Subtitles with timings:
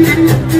[0.00, 0.58] Thank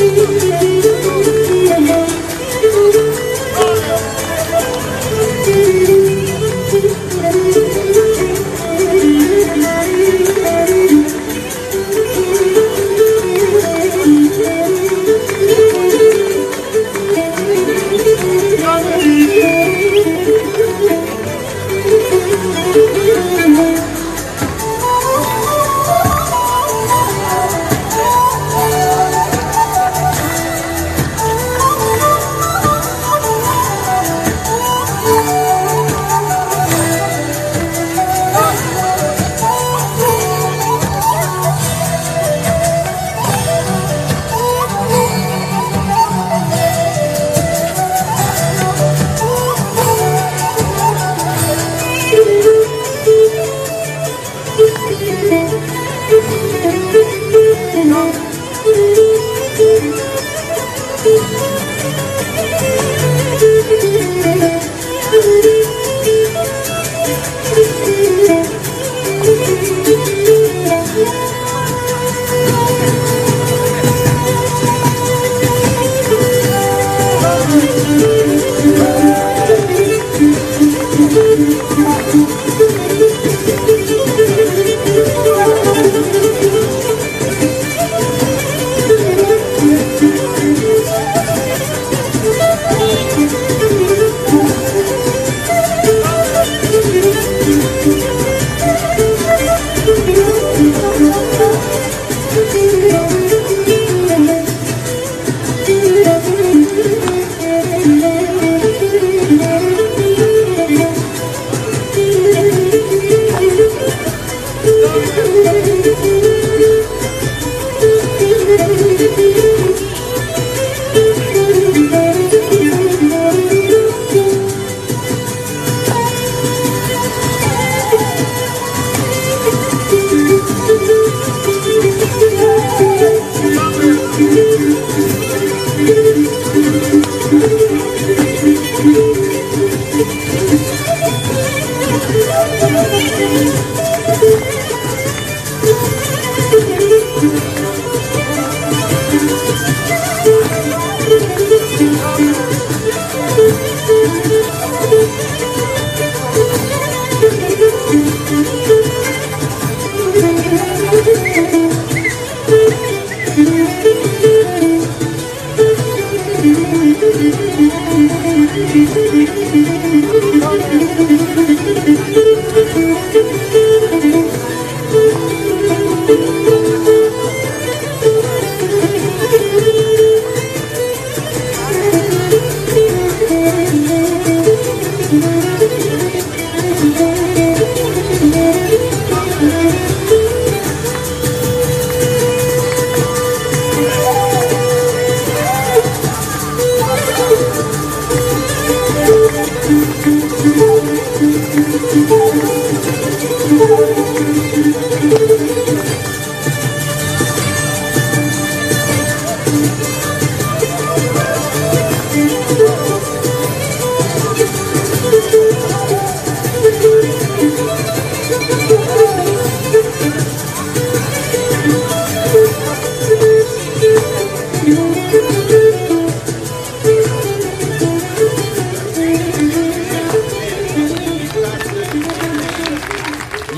[0.00, 0.89] do.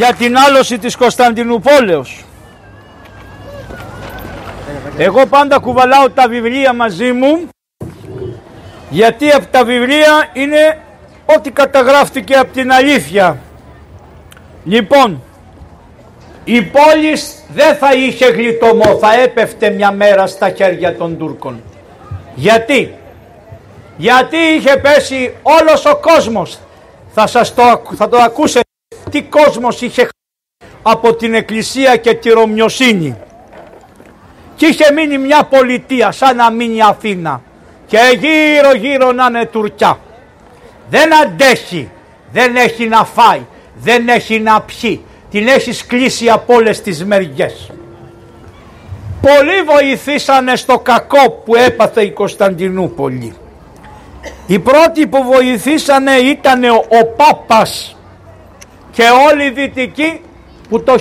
[0.02, 2.25] Για την άλωση της Κωνσταντινούπολεως.
[4.97, 7.49] Εγώ πάντα κουβαλάω τα βιβλία μαζί μου
[8.90, 10.80] γιατί από τα βιβλία είναι
[11.37, 13.38] ό,τι καταγράφτηκε από την αλήθεια.
[14.64, 15.23] Λοιπόν,
[16.44, 17.18] η πόλη
[17.54, 21.62] δεν θα είχε γλιτωμό, θα έπεφτε μια μέρα στα χέρια των Τούρκων.
[22.35, 22.94] Γιατί,
[23.97, 26.59] γιατί είχε πέσει όλος ο κόσμος,
[27.14, 28.72] θα, σας το, θα το ακούσετε
[29.12, 30.09] τι κόσμος είχε
[30.83, 33.16] από την εκκλησία και τη Ρωμιοσύνη.
[34.54, 37.42] Και είχε μείνει μια πολιτεία σαν να μείνει Αθήνα.
[37.87, 39.99] Και γύρω γύρω να είναι Τουρκιά.
[40.90, 41.90] Δεν αντέχει
[42.33, 43.40] δεν έχει να φάει
[43.75, 45.04] δεν έχει να πιει.
[45.31, 47.71] Την έχει κλείσει από όλες τις μεριές.
[49.21, 53.35] Πολλοί βοηθήσανε στο κακό που έπαθε η Κωνσταντινούπολη.
[54.47, 57.97] Οι πρώτοι που βοηθήσανε ήταν ο, ο Πάπας
[58.93, 60.21] και όλοι οι δυτικοί
[60.69, 60.97] που το 1204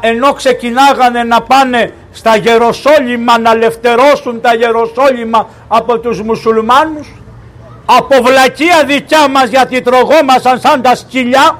[0.00, 7.08] ενώ ξεκινάγανε να πάνε στα Γεροσόλυμα να ελευθερώσουν τα Γεροσόλυμα από τους μουσουλμάνους
[7.84, 11.58] από βλακεία δικιά μας γιατί τρογόμασαν σαν τα σκυλιά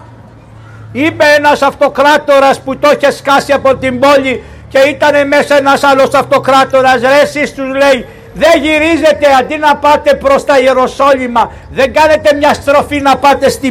[0.93, 6.15] είπε ένας αυτοκράτορας που το είχε σκάσει από την πόλη και ήταν μέσα ένας άλλος
[6.15, 12.35] αυτοκράτορας ρε εσείς τους λέει δεν γυρίζετε αντί να πάτε προς τα Ιεροσόλυμα δεν κάνετε
[12.35, 13.71] μια στροφή να πάτε στην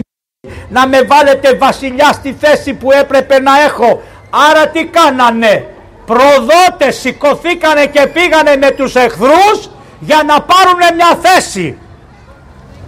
[0.69, 4.01] να με βάλετε βασιλιά στη θέση που έπρεπε να έχω.
[4.49, 5.67] Άρα τι κάνανε;
[6.05, 9.69] Προδότες σηκωθήκανε και πήγανε με τους εχθρούς
[9.99, 11.77] για να πάρουν μια θέση.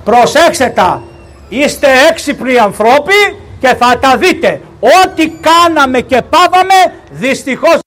[0.04, 1.04] Προσέξτε τα.
[1.50, 4.62] Είστε έξυπνοι ανθρώποι και θα τα δείτε.
[4.80, 7.80] Ό,τι κάναμε και πάβαμε δυστυχώς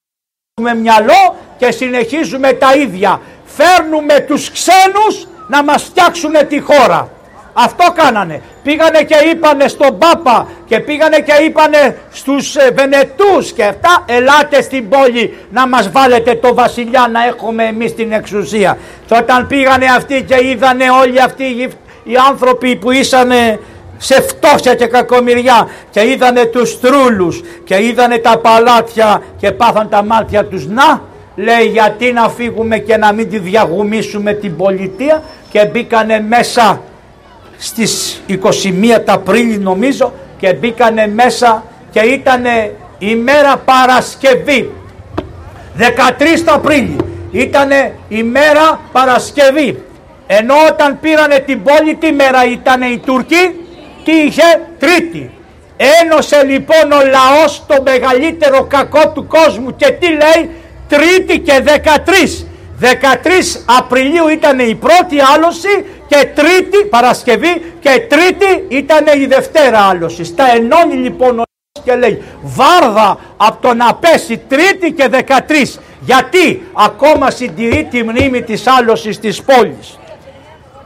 [0.60, 3.20] με μυαλό και συνεχίζουμε τα ίδια.
[3.44, 7.17] Φέρνουμε τους ξένους να μας φτιάξουν τη χώρα
[7.64, 8.40] αυτό κάνανε.
[8.62, 14.62] Πήγανε και είπανε στον Πάπα και πήγανε και είπανε στους ε, Βενετούς και αυτά ελάτε
[14.62, 18.78] στην πόλη να μας βάλετε το βασιλιά να έχουμε εμείς την εξουσία.
[19.06, 21.44] Και όταν πήγανε αυτοί και είδανε όλοι αυτοί
[22.04, 23.60] οι άνθρωποι που ήσανε
[23.98, 30.02] σε φτώχεια και κακομοιριά και είδανε τους τρούλους και είδανε τα παλάτια και πάθαν τα
[30.02, 31.02] μάτια τους να
[31.36, 36.80] λέει γιατί να φύγουμε και να μην τη διαγουμίσουμε την πολιτεία και μπήκανε μέσα
[37.58, 38.34] στις 21
[39.06, 42.44] Απρίλη νομίζω και μπήκανε μέσα και ήταν
[42.98, 44.70] η μέρα Παρασκευή.
[45.78, 45.82] 13
[46.44, 46.96] Απρίλη
[47.30, 47.70] ήταν
[48.08, 49.82] η μέρα Παρασκευή.
[50.26, 53.66] Ενώ όταν πήρανε την πόλη τι μέρα ήταν οι Τούρκοι;
[54.04, 55.30] Τι είχε; Τρίτη.
[56.02, 60.50] Ένωσε λοιπόν ο λαός το μεγαλύτερο κακό του κόσμου και τι λέει;
[60.88, 62.48] Τρίτη και 13
[62.80, 62.86] 13
[63.78, 70.24] Απριλίου ήταν η πρώτη άλωση και τρίτη Παρασκευή και τρίτη ήταν η Δευτέρα άλωση.
[70.24, 71.42] Στα ενώνει λοιπόν ο
[71.84, 78.42] και λέει βάρδα από το να πέσει τρίτη και 13 γιατί ακόμα συντηρεί τη μνήμη
[78.42, 79.98] της άλωσης της πόλης.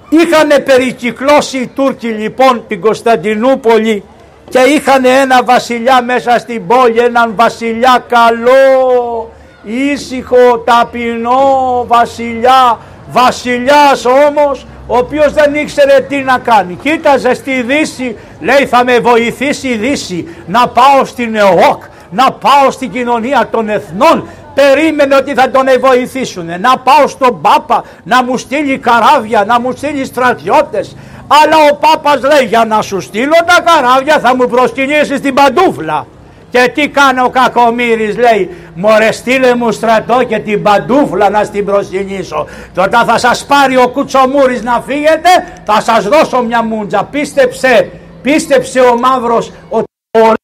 [0.09, 4.05] Είχαν περικυκλώσει οι Τούρκοι λοιπόν την Κωνσταντινούπολη
[4.49, 9.31] και είχαν ένα βασιλιά μέσα στην πόλη, έναν βασιλιά καλό
[9.65, 12.79] ήσυχο, ταπεινό βασιλιά,
[13.11, 16.79] βασιλιάς όμως ο οποίος δεν ήξερε τι να κάνει.
[16.83, 22.71] Κοίταζε στη Δύση, λέει θα με βοηθήσει η Δύση να πάω στην ΕΟΚ, να πάω
[22.71, 24.29] στην κοινωνία των εθνών.
[24.55, 26.47] Περίμενε ότι θα τον βοηθήσουν.
[26.47, 30.97] Να πάω στον Πάπα, να μου στείλει καράβια, να μου στείλει στρατιώτες.
[31.27, 36.07] Αλλά ο Πάπας λέει για να σου στείλω τα καράβια θα μου προσκυνήσεις την παντούφλα.
[36.53, 41.65] Και τι κάνει ο κακομύρης λέει Μωρέ στείλε μου στρατό και την παντούφλα να στην
[41.65, 45.29] προσκυνήσω Και όταν θα σας πάρει ο κουτσομούρης να φύγετε
[45.65, 47.91] Θα σας δώσω μια μούντζα Πίστεψε,
[48.23, 49.85] πίστεψε ο μαύρος ότι
[50.19, 50.35] μπορεί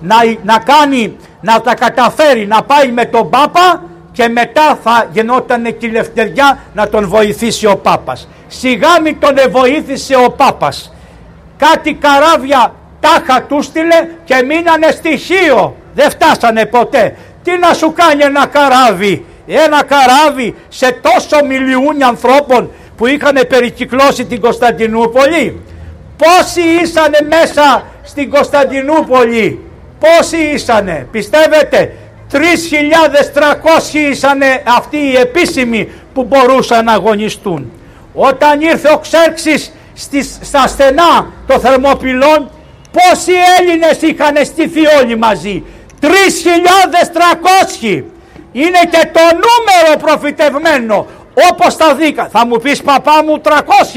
[0.00, 5.76] να, να κάνει, να τα καταφέρει να πάει με τον Πάπα και μετά θα γεννόταν
[5.78, 8.28] και η Λευτεριά να τον βοηθήσει ο Πάπας.
[8.46, 10.94] Σιγά μη τον βοήθησε ο Πάπας.
[11.56, 12.74] Κάτι καράβια
[13.06, 15.76] τάχα του στείλε και μείνανε στοιχείο.
[15.94, 17.16] Δεν φτάσανε ποτέ.
[17.42, 24.24] Τι να σου κάνει ένα καράβι; Ένα καράβι σε τόσο μιλιούνια ανθρώπων που είχαν περικυκλώσει
[24.24, 25.60] την Κωνσταντινούπολη.
[26.16, 29.60] Πόσοι ήσανε μέσα στην Κωνσταντινούπολη;
[29.98, 31.06] Πόσοι ήσανε.
[31.10, 31.92] Πιστεύετε;
[32.32, 32.38] 3.300
[34.10, 37.72] ήσανε αυτοί οι επίσημοι που μπορούσαν να αγωνιστούν.
[38.14, 42.50] Όταν ήρθε ο Ξέρξης στις, στα στενά των Θερμοπυλών
[42.96, 45.64] Πόσοι Έλληνες είχαν στηθεί όλοι μαζί;
[46.00, 46.06] 3.300
[48.52, 51.06] είναι και το νούμερο προφητευμένο
[51.50, 52.28] όπως τα δίκα.
[52.32, 53.50] Θα μου πεις παπά μου 300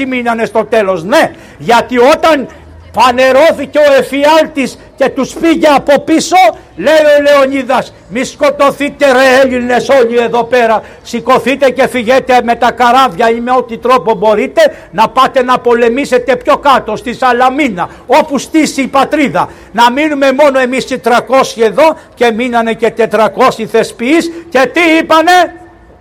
[0.06, 1.04] μείνανε στο τέλος.
[1.04, 2.48] Ναι, γιατί όταν
[2.92, 6.36] Πανερώθηκε ο εφιάλτης και τους πήγε από πίσω
[6.76, 7.94] λέει ο Λεωνίδας.
[8.08, 10.82] Μη σκοτωθείτε ρε Έλληνες όλοι εδώ πέρα.
[11.02, 16.36] Σηκωθείτε και φυγέτε με τα καράβια ή με ό,τι τρόπο μπορείτε να πάτε να πολεμήσετε
[16.36, 19.48] πιο κάτω στη Σαλαμίνα όπου στήσει η πατρίδα.
[19.72, 21.10] Να μείνουμε μόνο εμείς οι 300
[21.56, 25.54] εδώ και μείνανε και 400 θεσποιείς και τι είπανε;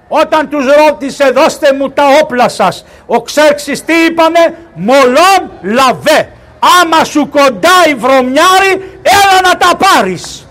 [0.08, 7.04] Όταν τους ρώτησε δώστε μου τα όπλα σας ο Ξέρξης τι είπανε; Μολόν λαβέ άμα
[7.04, 10.48] σου κοντάει βρωμιάρι έλα να τα πάρεις.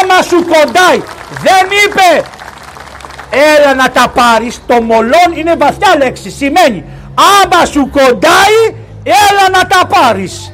[0.00, 1.02] Άμα σου κοντάει
[1.42, 2.28] δεν είπε
[3.30, 4.60] έλα να τα πάρεις.
[4.66, 6.84] Το μολόν είναι βαθιά λέξη σημαίνει
[7.42, 10.52] άμα σου κοντάει έλα να τα πάρεις.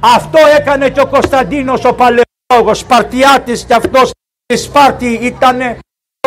[0.00, 4.10] Αυτό έκανε και ο Κωνσταντίνος ο Παλαιολόγος Σπαρτιάτης και αυτός
[4.44, 5.78] στη Σπάρτη ήτανε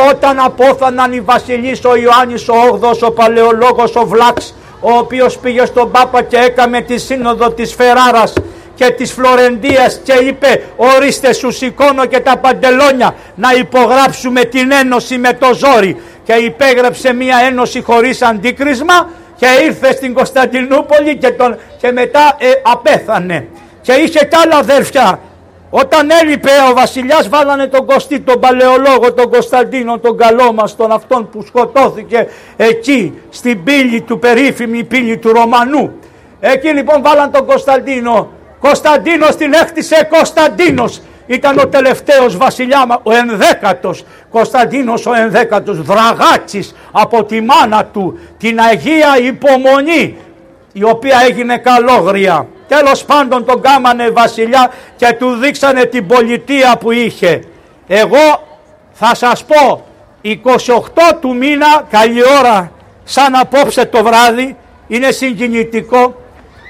[0.10, 4.54] όταν απόθαναν οι βασιλείς ο Ιωάννης ο 8 ο Παλαιολόγος ο Βλάξ
[4.86, 8.34] ο οποίος πήγε στον Πάπα και έκαμε τη σύνοδο της Φεράρας
[8.76, 15.17] και της Φλωρεντίας και είπε ορίστε σου σηκώνω και τα παντελόνια να υπογράψουμε την ένωση
[15.17, 16.02] με το ζόρι.
[16.24, 22.48] Και υπέγραψε μια ένωση χωρίς αντίκρισμα και ήρθε στην Κωνσταντινούπολη και, τον, και μετά ε,
[22.63, 23.48] απέθανε.
[23.82, 25.19] Και είχε κι άλλα αδέρφια
[25.76, 30.92] όταν έλειπε ο βασιλιάς βάλανε τον Κωστή, τον παλαιολόγο, τον Κωνσταντίνο, τον καλό μας, τον
[30.92, 35.94] αυτόν που σκοτώθηκε εκεί στην πύλη του περίφημη πύλη του Ρωμανού.
[36.40, 38.32] Εκεί λοιπόν βάλαν τον Κωνσταντίνο.
[38.60, 41.02] Κωνσταντίνος την έκτισε Κωνσταντίνος.
[41.26, 44.06] Ήταν ο τελευταίος βασιλιάς, ο ενδέκατος.
[44.32, 50.18] Κωνσταντίνος ο ενδέκατος, δραγάτσης από τη μάνα του, την Αγία Υπομονή,
[50.74, 52.48] η οποία έγινε καλόγρια.
[52.78, 57.44] Τέλος πάντων τον κάμανε βασιλιά και του δείξανε την πολιτεία που είχε.
[57.88, 58.48] Εγώ
[58.92, 59.86] θα σας πω
[60.22, 60.38] 28
[61.22, 62.72] του μήνα καλή ώρα
[63.04, 64.56] σαν απόψε το βράδυ
[64.88, 66.16] είναι συγκινητικό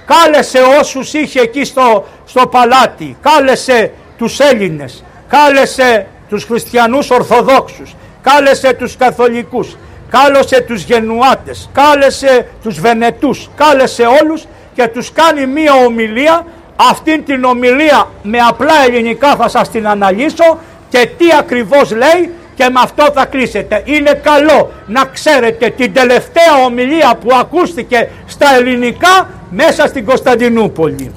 [0.06, 8.74] κάλεσε όσους είχε εκεί στο, στο παλάτι κάλεσε τους Έλληνες κάλεσε τους χριστιανούς Ορθοδόξους κάλεσε
[8.74, 9.78] τους Καθολικούς
[10.10, 17.44] κάλεσε τους Γενουάτες κάλεσε τους Βενετούς κάλεσε όλους και τους κάνει μία ομιλία αυτήν την
[17.44, 20.60] ομιλία με απλά ελληνικά θα σας την αναλύσω
[20.90, 23.82] και τι ακριβώς λέει και με αυτό θα κλείσετε.
[23.86, 31.12] Είναι καλό να ξέρετε την τελευταία ομιλία που ακούστηκε στα ελληνικά μέσα στην Κωνσταντινούπολη.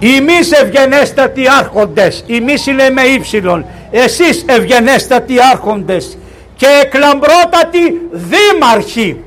[0.00, 6.18] Εμείς ευγενέστατοι άρχοντες, εμείς είναι με ύψιλον, εσείς ευγενέστατοι άρχοντες
[6.56, 9.23] και εκλαμπρότατοι δήμαρχοι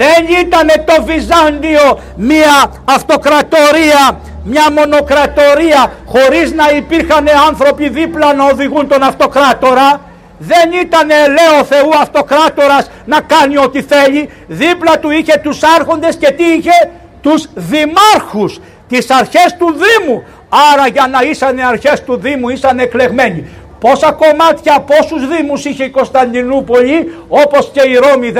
[0.00, 8.88] δεν ήταν το Βυζάντιο μια αυτοκρατορία, μια μονοκρατορία χωρίς να υπήρχαν άνθρωποι δίπλα να οδηγούν
[8.88, 10.00] τον αυτοκράτορα.
[10.38, 14.30] Δεν ήταν λέω Θεού αυτοκράτορας να κάνει ό,τι θέλει.
[14.46, 20.24] Δίπλα του είχε τους άρχοντες και τι είχε; Τους δημάρχους, τις αρχές του Δήμου.
[20.72, 23.48] Άρα για να ήσαν αρχές του Δήμου ήσαν εκλεγμένοι.
[23.80, 28.38] Πόσα κομμάτια, πόσους δήμους είχε η Κωνσταντινούπολη όπως και η Ρώμη 14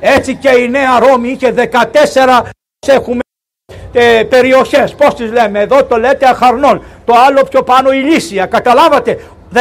[0.00, 2.42] έτσι και η Νέα Ρώμη είχε 14
[2.86, 3.20] έχουμε
[3.92, 4.94] ε, περιοχές.
[4.94, 6.82] Πώς τις λέμε εδώ το λέτε αχαρνών.
[7.04, 8.46] Το άλλο πιο πάνω η Λύσια.
[8.46, 9.18] Καταλάβατε
[9.54, 9.60] 14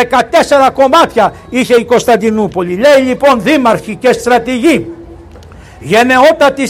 [0.73, 2.75] κομμάτια είχε η Κωνσταντινούπολη.
[2.75, 4.87] Λέει λοιπόν δήμαρχοι και στρατηγοί
[5.79, 6.67] γενναιότατοι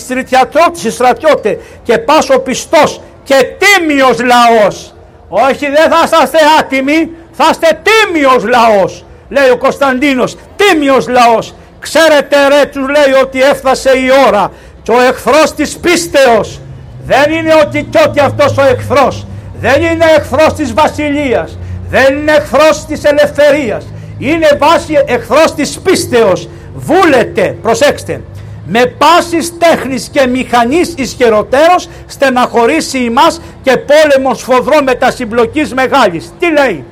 [0.90, 4.94] στρατιώτε και πάσο πιστός και τίμιος λαός.
[5.30, 11.54] Όχι δεν θα είσαστε άτιμοι θα είστε τίμιος λαός λέει ο Κωνσταντίνος τίμιος λαός.
[11.80, 14.52] Ξέρετε ρε τους λέει ότι έφτασε η ώρα.
[14.84, 16.60] Και ο εχθρός της πίστεως.
[17.06, 19.28] Δεν είναι ότι και ότι αυτός ο εχθρός.
[19.60, 21.58] Δεν είναι εχθρός της βασιλείας.
[21.90, 23.86] Δεν είναι εχθρός της ελευθερίας.
[24.18, 26.50] Είναι βάση εχθρός της πίστεως.
[26.76, 28.22] Βούλετε προσέξτε.
[28.68, 36.34] Με πάσης τέχνης και μηχανής ισχυροτέρως στεναχωρήσει ημάς και πόλεμος φοδρό μετασυμπλοκής μεγάλης.
[36.40, 36.86] Τι λέει,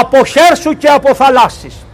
[0.00, 1.86] από χέρσου και από θαλάσσης.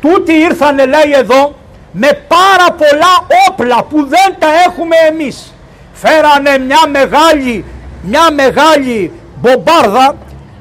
[0.00, 1.54] Τούτοι ήρθανε λέει εδώ
[1.92, 5.54] με πάρα πολλά όπλα που δεν τα έχουμε εμείς.
[5.92, 7.64] Φέρανε μια μεγάλη,
[8.02, 10.16] μια μεγάλη μπομπάρδα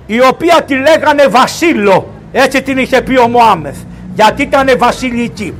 [0.06, 2.08] η οποία τη λέγανε Βασίλο.
[2.32, 3.78] Έτσι την είχε πει ο Μωάμεθ.
[4.14, 5.54] Γιατί ήταν βασιλική.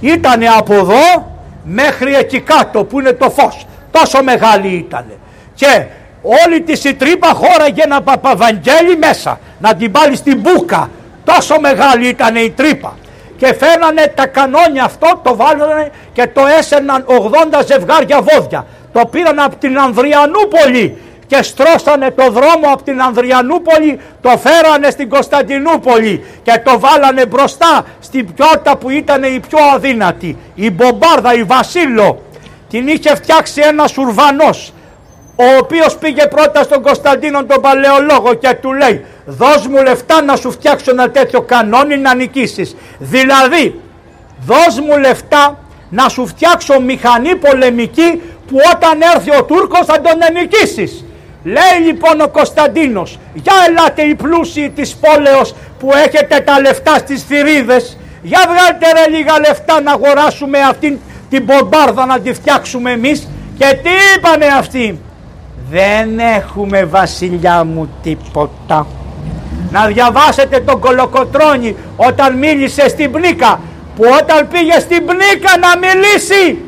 [0.00, 3.66] Ήτανε από εδώ μέχρι εκεί κάτω που είναι το φως.
[3.90, 5.04] Τόσο μεγάλη ήταν.
[5.54, 5.86] Και
[6.46, 10.90] όλη τη η τρύπα χώραγε ένα παπαβαγγέλι μέσα να την πάλι στην μπούκα
[11.24, 12.96] τόσο μεγάλη ήταν η τρύπα.
[13.36, 18.66] Και φέρνανε τα κανόνια αυτό το βάλανε και το έσαιναν 80 ζευγάρια βόδια.
[18.92, 25.08] Το πήραν από την Ανδριανούπολη και στρώσανε το δρόμο από την Ανδριανούπολη το φέρανε στην
[25.08, 31.42] Κωνσταντινούπολη και το βάλανε μπροστά στην πιότα που ήταν η πιο αδύνατη η Μπομπάρδα, η
[31.42, 32.22] Βασίλο
[32.68, 34.72] την είχε φτιάξει ένας Ουρβανός
[35.36, 40.36] ο οποίος πήγε πρώτα στον Κωνσταντίνο τον Παλαιολόγο και του λέει δώσ' μου λεφτά να
[40.36, 42.76] σου φτιάξω ένα τέτοιο κανόνι να νικήσεις.
[42.98, 43.80] Δηλαδή
[44.46, 50.18] δώσ' μου λεφτά να σου φτιάξω μηχανή πολεμική που όταν έρθει ο Τούρκος θα τον
[50.32, 51.04] νικήσεις.
[51.44, 57.22] Λέει λοιπόν ο Κωνσταντίνος, για ελάτε οι πλούσιοι της πόλεως που έχετε τα λεφτά στις
[57.22, 60.98] θηρίδες, για βγάλτε ρε λίγα λεφτά να αγοράσουμε αυτήν
[61.30, 65.00] την μπομπάρδα να τη φτιάξουμε εμείς και τι είπανε αυτοί,
[65.70, 68.86] δεν έχουμε βασιλιά μου τίποτα.
[69.70, 73.60] Να διαβάσετε τον Κολοκοτρώνη όταν μίλησε στην Πνίκα
[73.96, 76.58] που όταν πήγε στην Πνίκα να μιλήσει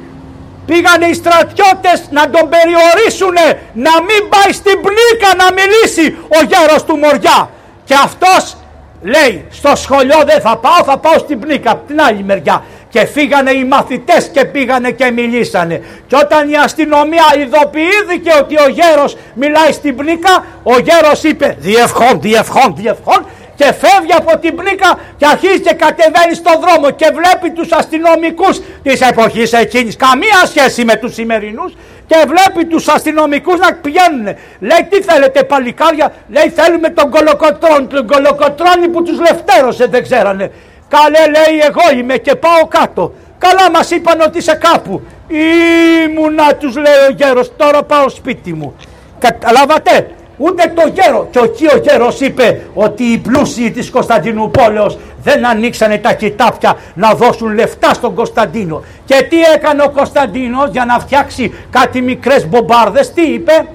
[0.66, 6.84] πήγανε οι στρατιώτες να τον περιορίσουνε να μην πάει στην Πνίκα να μιλήσει ο γέρος
[6.84, 7.50] του Μοριά
[7.84, 8.56] και αυτός
[9.02, 13.06] λέει στο σχολείο δεν θα πάω θα πάω στην Πνίκα από την άλλη μεριά και
[13.06, 15.82] φύγανε οι μαθητές και πήγανε και μιλήσανε.
[16.06, 22.20] Και όταν η αστυνομία ειδοποιήθηκε ότι ο γέρος μιλάει στην πνίκα ο γέρος είπε διευχών,
[22.20, 27.50] διευχών, διευχών και φεύγει από την πλήκα και αρχίζει και κατεβαίνει στον δρόμο και βλέπει
[27.50, 29.96] τους αστυνομικούς της εποχής εκείνης.
[29.96, 31.72] Καμία σχέση με τους σημερινούς.
[32.06, 34.24] Και βλέπει τους αστυνομικούς να πηγαίνουν
[34.60, 40.50] λέει τι θέλετε παλικάρια λέει θέλουμε τον κολοκοτρόνη τον κολοκοτρόνη που τους λευτέρωσε δεν ξέρανε
[40.88, 46.74] καλέ λέει εγώ είμαι και πάω κάτω καλά μας είπαν ότι είσαι κάπου ήμουνα τους
[46.76, 48.74] λέει ο γέρος τώρα πάω σπίτι μου
[49.18, 51.28] καταλάβατε; Ούτε το γέρο.
[51.30, 57.14] Και εκεί ο γέρος είπε ότι οι πλούσιοι της Κωνσταντινούπολεως δεν ανοίξανε τα κοιτάπια να
[57.14, 58.82] δώσουν λεφτά στον Κωνσταντίνο.
[59.04, 63.66] Και τι έκανε ο Κωνσταντίνος για να φτιάξει κάτι μικρές μπομπάρδες, τι είπε,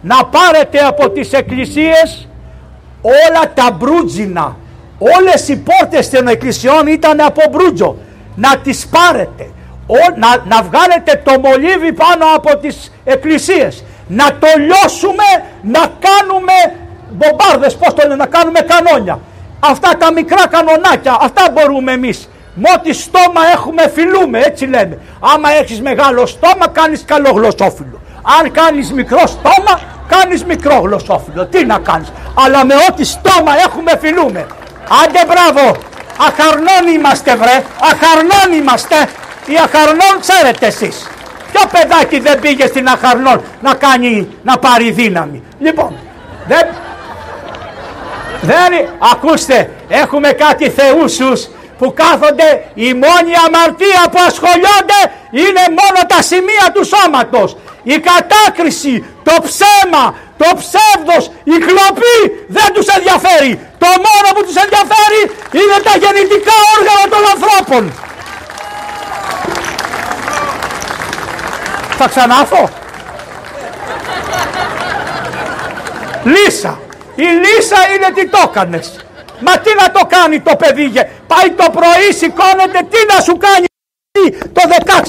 [0.00, 2.28] να πάρετε από τις εκκλησίες
[3.00, 4.56] όλα τα μπρούτζινα.
[5.18, 7.96] Όλες οι πόρτες των εκκλησιών ήταν από μπρούτζο.
[8.36, 9.50] Να τις πάρετε.
[10.16, 15.28] να, να βγάλετε το μολύβι πάνω από τις εκκλησίες να το λιώσουμε,
[15.62, 16.52] να κάνουμε
[17.10, 19.18] μπομπάρδες, πώς το λένε, να κάνουμε κανόνια.
[19.60, 22.28] Αυτά τα μικρά κανονάκια, αυτά μπορούμε εμείς.
[22.54, 24.98] Με ό,τι στόμα έχουμε φιλούμε, έτσι λέμε.
[25.20, 28.00] Άμα έχεις μεγάλο στόμα κάνεις καλό γλωσσόφυλλο.
[28.40, 31.46] Αν κάνεις μικρό στόμα κάνεις μικρό γλωσσόφυλλο.
[31.46, 32.12] Τι να κάνεις.
[32.34, 34.46] Αλλά με ό,τι στόμα έχουμε φιλούμε.
[35.04, 35.76] Άντε μπράβο.
[36.28, 37.64] Αχαρνών είμαστε βρε.
[37.80, 38.96] Αχαρνών είμαστε.
[39.46, 41.06] Οι αχαρνών ξέρετε εσείς.
[41.52, 45.96] Ποιο παιδάκι δεν πήγε στην Αχαρνών να κάνει, να πάρει δύναμη; Λοιπόν,
[46.46, 46.66] δεν...
[48.44, 56.22] Δεν, ακούστε, έχουμε κάτι θεούσους που κάθονται, η μόνη αμαρτία που ασχολιόνται είναι μόνο τα
[56.22, 57.56] σημεία του σώματος.
[57.82, 61.24] Η κατάκριση, το ψέμα, το ψεύδος,
[61.54, 62.18] η κλοπή
[62.56, 63.52] δεν τους ενδιαφέρει.
[63.82, 65.22] Το μόνο που τους ενδιαφέρει
[65.60, 67.82] είναι τα γεννητικά όργανα των ανθρώπων.
[71.98, 72.68] Θα ξανάρθω.
[76.24, 76.80] Λύσα.
[77.14, 78.86] Η Λύσα είναι τι το έκανες.
[79.40, 80.92] Μα τι να το κάνει το παιδί.
[81.26, 83.66] Πάει το πρωί σηκώνεται τι να σου κάνει
[84.52, 84.62] το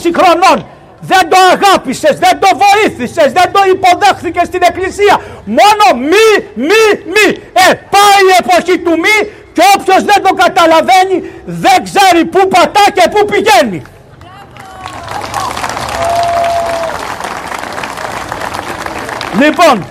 [0.03, 0.72] 16 χρονών.
[1.05, 5.15] Δεν το αγάπησες, δεν το βοήθησες, δεν το υποδέχθηκες στην εκκλησία.
[5.45, 7.27] Μόνο μη, μη, μη.
[7.53, 9.17] Ε, πάει η εποχή του μη
[9.53, 13.81] και όποιος δεν το καταλαβαίνει δεν ξέρει πού πατά και πού πηγαίνει.
[19.41, 19.85] Λοιπόν,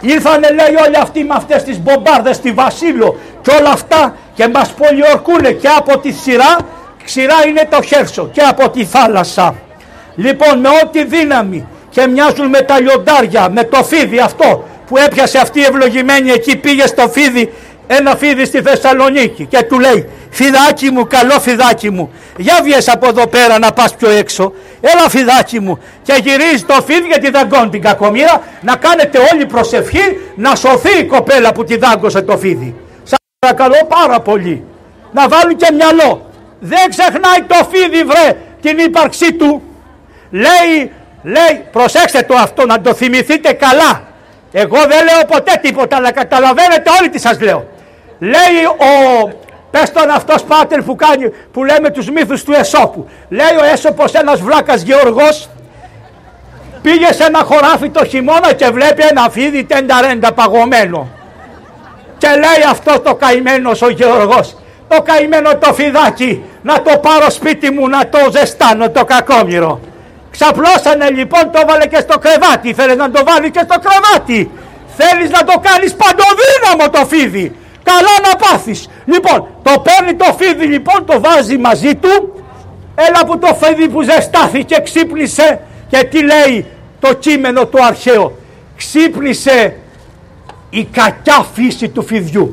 [0.00, 4.72] ήρθανε λέει όλοι αυτοί με αυτές τις μπομπάρδες στη Βασίλο και όλα αυτά και μας
[4.72, 6.56] πολιορκούνε και από τη σειρά,
[7.04, 9.54] ξηρά είναι το Χέρσο και από τη θάλασσα.
[10.16, 15.38] Λοιπόν, με ό,τι δύναμη και μοιάζουν με τα λιοντάρια, με το φίδι αυτό που έπιασε
[15.38, 17.52] αυτή η ευλογημένη εκεί, πήγε στο φίδι,
[17.86, 23.08] ένα φίδι στη Θεσσαλονίκη και του λέει Φιδάκι μου, καλό φιδάκι μου, για βγες από
[23.08, 24.52] εδώ πέρα να πας πιο έξω.
[24.80, 25.78] Έλα φιδάκι μου.
[26.02, 31.04] Και γυρίζει το φίδι γιατί δαγκώνει την κακομοίρα να κάνετε όλη προσευχή να σωθεί η
[31.04, 32.74] κοπέλα που τη δάγκωσε το φίδι.
[33.02, 34.64] Σας παρακαλώ πάρα πολύ.
[35.12, 36.30] Να βάλουν και μυαλό.
[36.60, 39.62] Δεν ξεχνάει το φίδι βρε την ύπαρξή του.
[40.30, 44.02] Λέει, λέει, προσέξτε το αυτό να το θυμηθείτε καλά.
[44.52, 47.68] Εγώ δεν λέω ποτέ τίποτα αλλά καταλαβαίνετε όλοι τι σας λέω.
[48.18, 49.30] Λέει ο,
[49.70, 53.08] Πες τον αυτός πάτερ που κάνει, που λέμε τους μύθους του Εσώπου.
[53.28, 55.48] Λέει ο Έσωπος ένας βλάκας γεωργός,
[56.82, 61.08] πήγε σε ένα χωράφι το χειμώνα και βλέπει ένα φίδι τενταρέντα παγωμένο.
[62.18, 64.56] Και λέει αυτό το καημένος ο γεωργός,
[64.88, 69.80] το καημένο το φιδάκι, να το πάρω σπίτι μου να το ζεστάνω το κακόμοιρο.
[70.38, 74.50] Ξαπλώσανε λοιπόν, το βάλε και στο κρεβάτι, θέλεις να το βάλει και στο κρεβάτι.
[74.98, 77.56] Θέλεις να το κάνεις παντοδύναμο το φίδι
[77.90, 78.88] καλά να πάθεις.
[79.04, 82.44] Λοιπόν, το παίρνει το φίδι λοιπόν, το βάζει μαζί του,
[82.94, 86.66] έλα που το φίδι που ζεστάθηκε ξύπνησε και τι λέει
[87.00, 88.38] το κείμενο του αρχαίο.
[88.76, 89.76] Ξύπνησε
[90.70, 92.50] η κακιά φύση του φιδιού.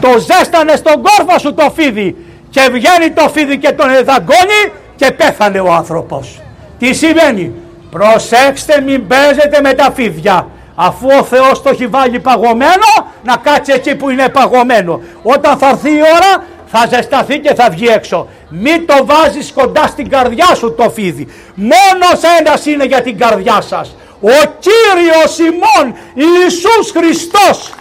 [0.00, 2.16] Το ζέστανε στον κόρφο σου το φίδι
[2.50, 4.62] και βγαίνει το φίδι και τον εδαγκώνει
[4.96, 6.40] και πέθανε ο άνθρωπος.
[6.78, 7.52] Τι σημαίνει;
[7.90, 10.48] Προσέξτε μην παίζετε με τα φίδια.
[10.74, 15.00] Αφού ο Θεός το έχει βάλει παγωμένο να κάτσει εκεί που είναι παγωμένο.
[15.22, 18.28] Όταν θα έρθει η ώρα θα ζεσταθεί και θα βγει έξω.
[18.48, 21.28] Μην το βάζεις κοντά στην καρδιά σου το φίδι.
[21.54, 23.96] Μόνος ένας είναι για την καρδιά σας.
[24.20, 27.72] Ο Κύριος ημών Ιησούς Χριστός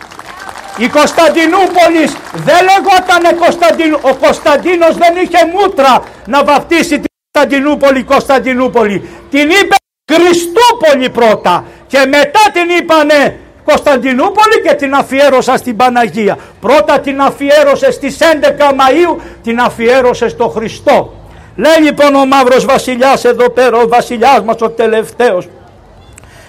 [0.78, 4.00] η Κωνσταντινούπολης δεν λεγότανε Κωνσταντινο...
[4.02, 9.76] ο Κωνσταντίνος δεν είχε μούτρα να βαπτίσει την Κωνσταντινούπολη Κωνσταντινούπολη την είπε
[10.12, 16.38] Χριστούπολη πρώτα και μετά την είπανε Κωνσταντινούπολη και την αφιέρωσα στην Παναγία.
[16.62, 18.26] Πρώτα την αφιέρωσε στις 11
[18.60, 21.14] Μαΐου, την αφιέρωσε στο Χριστό.
[21.56, 25.48] Λέει λοιπόν ο Μαύρος Βασιλιάς εδώ πέρα, ο βασιλιάς μας ο τελευταίος.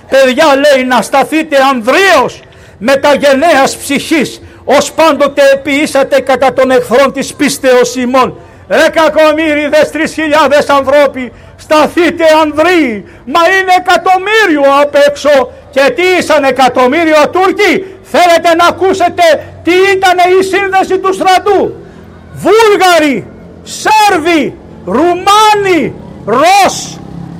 [0.08, 2.42] Παιδιά λέει να σταθείτε ανδρείος
[2.78, 8.38] μεταγενέας ψυχής, ως πάντοτε επιήσατε κατά των εχθρών της πίστεως ημών.
[8.68, 15.52] Ρε κακομύριδες τρεις χιλιάδες ανθρώποι, σταθείτε ανδρείοι, μα είναι εκατομμύριο απ' έξω.
[15.70, 19.22] Και τι ήσαν εκατομμύριο Τούρκοι, θέλετε να ακούσετε
[19.64, 21.74] τι ήταν η σύνδεση του στρατού;
[22.32, 23.26] Βούλγαροι,
[23.62, 25.94] Σέρβοι, Ρουμάνοι,
[26.26, 26.98] Ρος,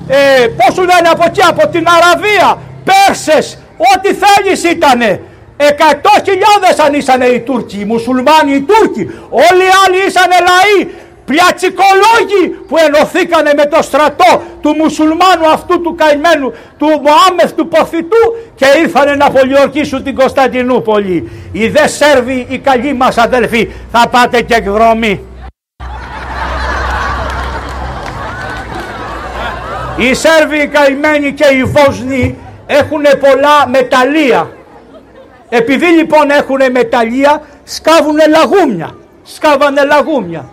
[0.09, 5.20] ε, πώς σου λένε από εκεί, από την Αραβία, Πέρσες, ό,τι θέλεις ήτανε.
[5.56, 10.88] Εκατό χιλιάδες αν ήσαν οι Τούρκοι, οι μουσουλμάνοι οι Τούρκοι, όλοι οι άλλοι ήσαν λαοί,
[11.24, 18.22] πλιατσικολόγοι που ενωθήκανε με το στρατό του μουσουλμάνου αυτού του καημένου, του Μωάμεθ του Ποθητού
[18.54, 21.30] και ήρθανε να πολιορκήσουν την Κωνσταντινούπολη.
[21.52, 25.20] Οι δε Σέρβοι, οι καλοί μας αδελφοί, θα πάτε και εκδρομή.
[29.96, 34.50] Οι Σέρβοι, οι καημένοι και οι Βόσνοι έχουν πολλά μεταλλεία.
[35.48, 38.96] Επειδή λοιπόν έχουν μεταλλεία σκάβουν λαγούμια.
[39.22, 40.48] Σκάβανε λαγούμια.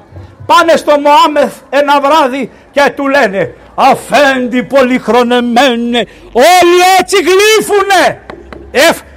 [0.45, 8.21] Πάνε στο Μωάμεθ ένα βράδυ και του λένε Αφέντη πολυχρονεμένε όλοι έτσι γλύφουνε.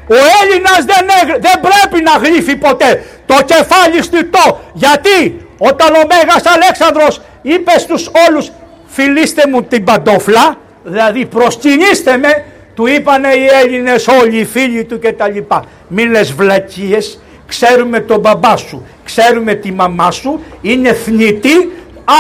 [0.09, 1.07] ο Έλληνας δεν,
[1.41, 4.61] δεν πρέπει να γλύφει ποτέ το κεφάλι στιτό.
[4.73, 8.51] Γιατί όταν ο Μέγας Αλέξανδρος είπε στους όλους
[8.87, 14.99] φιλήστε μου την παντόφλα δηλαδή προσκυνήστε με του είπανε οι Έλληνες όλοι οι φίλοι του
[14.99, 15.65] και τα λοιπά.
[15.89, 21.73] Μη λες βλακίες, ξέρουμε τον μπαμπά σου, ξέρουμε τη μαμά σου, είναι θνητή,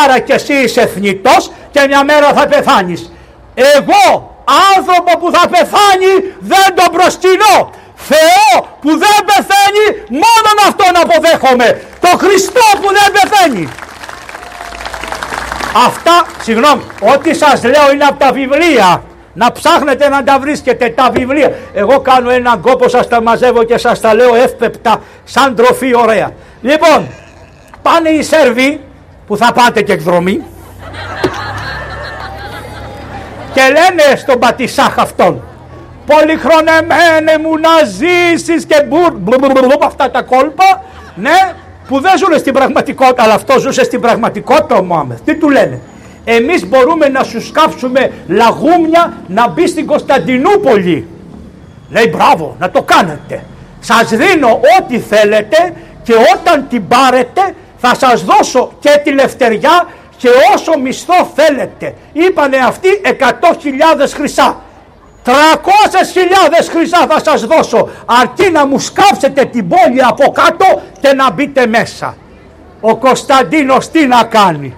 [0.04, 3.12] άρα και εσύ είσαι θνητός και μια μέρα θα πεθάνεις.
[3.54, 4.36] Εγώ
[4.76, 7.70] άνθρωπο που θα πεθάνει δεν τον προσκυνώ.
[7.96, 11.82] Θεό που δεν πεθαίνει μόνον αυτόν αποδέχομαι.
[12.00, 13.68] Το Χριστό που δεν πεθαίνει.
[15.86, 16.82] Αυτά, συγγνώμη,
[17.14, 19.02] ό,τι σας λέω είναι από τα βιβλία
[19.34, 21.52] να ψάχνετε να τα βρίσκετε τα βιβλία.
[21.74, 26.30] Εγώ κάνω έναν κόπο, σας τα μαζεύω και σας τα λέω εύπεπτα σαν τροφή ωραία.
[26.62, 27.06] Λοιπόν,
[27.82, 28.80] πάνε οι Σέρβοι
[29.26, 30.42] που θα πάτε και εκδρομή
[33.54, 35.42] και λένε στον πατησάχ αυτόν
[36.06, 39.12] πολυχρονεμένε μου να ζήσεις και μπουρ
[39.82, 40.82] αυτά τα κόλπα
[41.14, 41.52] ναι
[41.88, 45.80] που δεν ζουν στην πραγματικότητα αλλά αυτό ζούσε στην πραγματικότητα ο Μωάμεθ τι του λένε;
[46.24, 51.08] Εμείς μπορούμε να σου σκάψουμε λαγούμια να μπει στην Κωνσταντινούπολη.
[51.90, 53.44] Λέει μπράβο να το κάνετε.
[53.80, 60.28] Σας δίνω ό,τι θέλετε και όταν την πάρετε θα σας δώσω και τη λευτεριά και
[60.54, 61.94] όσο μισθό θέλετε.
[62.12, 63.14] Είπανε αυτοί 100.000
[64.14, 64.62] χρυσά.
[65.24, 65.32] 300.000
[66.70, 71.66] χρυσά θα σας δώσω αρκεί να μου σκάψετε την πόλη από κάτω και να μπείτε
[71.66, 72.16] μέσα.
[72.80, 74.74] Ο Κωνσταντίνος τι να κάνει;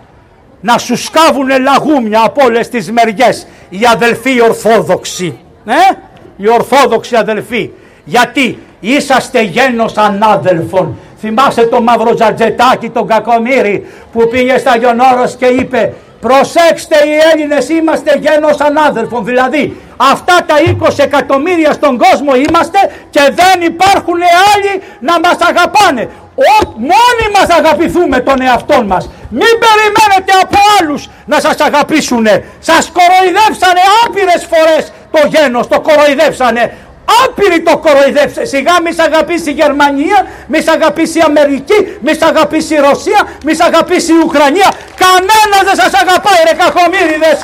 [0.60, 5.38] Να σου σκάβουν λαγούμια από όλες τις μεριές οι αδελφοί Ορθόδοξοι.
[5.66, 5.96] Ε;
[6.36, 7.70] Οι Ορθόδοξοι αδελφοί.
[8.04, 10.96] Γιατί είσαστε γένος ανάδελφων.
[11.20, 17.68] Θυμάσαι τον Μαύρο Τζατζετάκη, τον Κακομύρη που πήγε στα Γιονόρος και είπε Προσέξτε οι Έλληνες
[17.68, 19.24] είμαστε γένος ανάδελφων.
[19.24, 22.78] Δηλαδή αυτά τα 20 εκατομμύρια στον κόσμο είμαστε
[23.10, 24.18] και δεν υπάρχουν
[24.52, 26.08] άλλοι να μας αγαπάνε.
[26.34, 29.10] Ο, μόνοι μας αγαπηθούμε τον εαυτό μας.
[29.28, 32.44] Μην περιμένετε από άλλους να σας αγαπήσουνε.
[32.58, 36.76] Σας κοροϊδεύσανε άπειρες φορές το γένος, το κοροϊδεύσανε.
[37.24, 38.44] Άπειροι το κοροϊδεύσε.
[38.44, 42.80] Σιγά μη σ' αγαπήσει η Γερμανία, μη σ' αγαπήσει η Αμερική, μη σ' αγαπήσει η
[42.88, 44.70] Ρωσία, μη σ' αγαπήσει η Ουκρανία.
[45.04, 47.38] Κανένας δεν σας αγαπάει ρε κακομύριδες.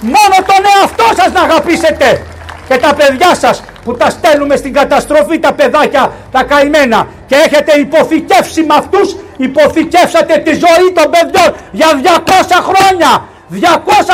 [0.00, 2.22] Μόνο τον εαυτό σας να αγαπήσετε.
[2.68, 7.06] Και τα παιδιά σας που τα στέλνουμε στην καταστροφή τα παιδάκια τα καημένα.
[7.26, 11.54] Και έχετε υποθηκεύσει με αυτούς υποθηκεύσατε τη ζωή των παιδιών.
[11.72, 12.30] Για 200
[12.62, 13.58] χρόνια 200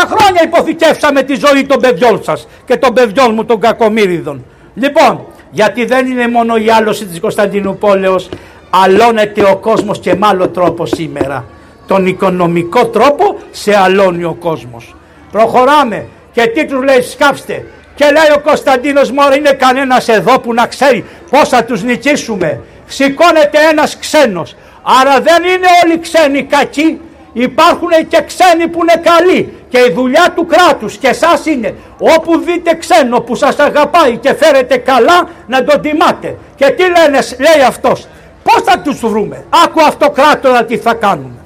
[0.06, 4.44] χρόνια υποθηκεύσαμε τη ζωή των παιδιών σας και των παιδιών μου των κακομύριδων.
[4.74, 8.28] Λοιπόν γιατί δεν είναι μόνο η άλωση της Κωνσταντινούπολεως
[8.70, 11.44] αλώνεται ο κόσμος και με άλλο τρόπο σήμερα.
[11.86, 14.94] Τον οικονομικό τρόπο σε αλώνει ο κόσμος.
[15.32, 16.06] Προχωράμε.
[16.32, 17.64] Και τι τους λέει σκάψτε
[18.00, 22.60] και λέει ο Κωνσταντίνος Μόρα είναι κανένας εδώ που να ξέρει πώς θα τους νικήσουμε.
[22.86, 24.56] Σηκώνεται ένας ξένος.
[25.00, 27.00] Άρα δεν είναι όλοι ξένοι κακοί.
[27.32, 32.38] Υπάρχουν και ξένοι που είναι καλοί και η δουλειά του κράτους και εσάς είναι όπου
[32.38, 36.36] δείτε ξένο που σας αγαπάει και φέρετε καλά να τον τιμάτε.
[36.56, 38.06] Και τι λένε, λέει αυτός,
[38.42, 41.38] πώς θα τους βρούμε, άκου αυτοκράτορα τι θα κάνουμε.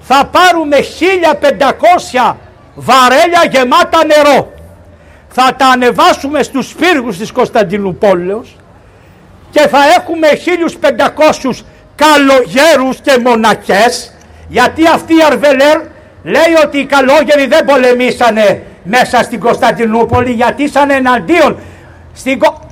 [0.00, 0.76] Θα πάρουμε
[2.20, 2.36] 1500
[2.74, 4.58] βαρέλια γεμάτα νερό
[5.32, 8.56] θα τα ανεβάσουμε στους πύργους της Κωνσταντινούπολεως
[9.50, 10.28] και θα έχουμε
[11.50, 11.64] 1500
[11.94, 14.14] καλογέρους και μοναχές
[14.48, 15.80] γιατί αυτή η Αρβελέρ
[16.22, 21.58] λέει ότι οι καλόγεροι δεν πολεμήσανε μέσα στην Κωνσταντινούπολη γιατί ήσαν εναντίον.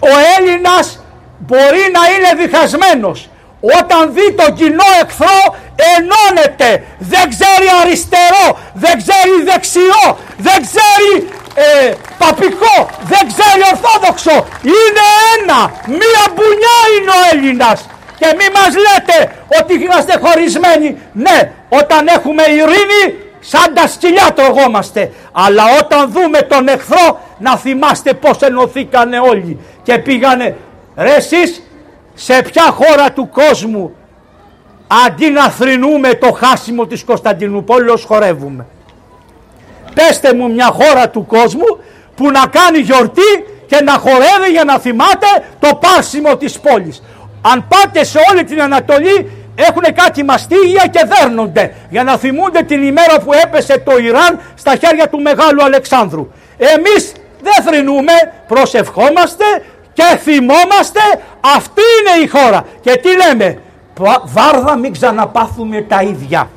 [0.00, 1.02] Ο Έλληνας
[1.38, 3.28] μπορεί να είναι διχασμένος.
[3.60, 5.56] Όταν δει τον κοινό εχθρό
[5.96, 6.84] ενώνεται.
[6.98, 11.28] Δεν ξέρει αριστερό, δεν ξέρει δεξιό, δεν ξέρει
[11.58, 12.76] ε, παπικό,
[13.10, 14.36] δεν ξέρει ορθόδοξο.
[14.62, 17.86] Είναι ένα, μία μπουνιά είναι ο Έλληνας.
[18.18, 20.98] Και μη μας λέτε ότι είμαστε χωρισμένοι.
[21.12, 23.04] Ναι, όταν έχουμε ειρήνη
[23.40, 25.12] σαν τα σκυλιά τρογόμαστε.
[25.32, 30.56] Αλλά όταν δούμε τον εχθρό να θυμάστε πως ενωθήκανε όλοι και πήγανε.
[30.96, 31.62] Ρε εσείς
[32.14, 33.94] σε ποια χώρα του κόσμου
[35.06, 38.66] αντί να θρυνούμε το χάσιμο της Κωνσταντινούπολης χορεύουμε.
[39.94, 41.78] Πέστε μου μια χώρα του κόσμου
[42.14, 45.26] που να κάνει γιορτή και να χορεύει για να θυμάται
[45.58, 47.02] το πάσιμο της πόλης.
[47.40, 52.82] Αν πάτε σε όλη την Ανατολή έχουν κάτι μαστίγια και δέρνονται για να θυμούνται την
[52.82, 56.28] ημέρα που έπεσε το Ιράν στα χέρια του Μεγάλου Αλεξάνδρου.
[56.58, 57.12] Εμείς
[57.42, 58.12] δεν θρυνούμε,
[58.46, 59.44] προσευχόμαστε
[59.92, 61.00] και θυμόμαστε
[61.40, 62.64] αυτή είναι η χώρα.
[62.80, 63.58] Και τι λέμε,
[64.24, 66.50] βάρδα μην ξαναπάθουμε τα ίδια.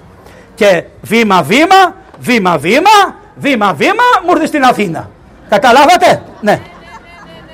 [0.56, 5.10] Και βήμα βήμα, βήμα βήμα, βήμα βήμα μου έρθει στην Αθήνα.
[5.50, 6.60] Καταλάβατε, ναι.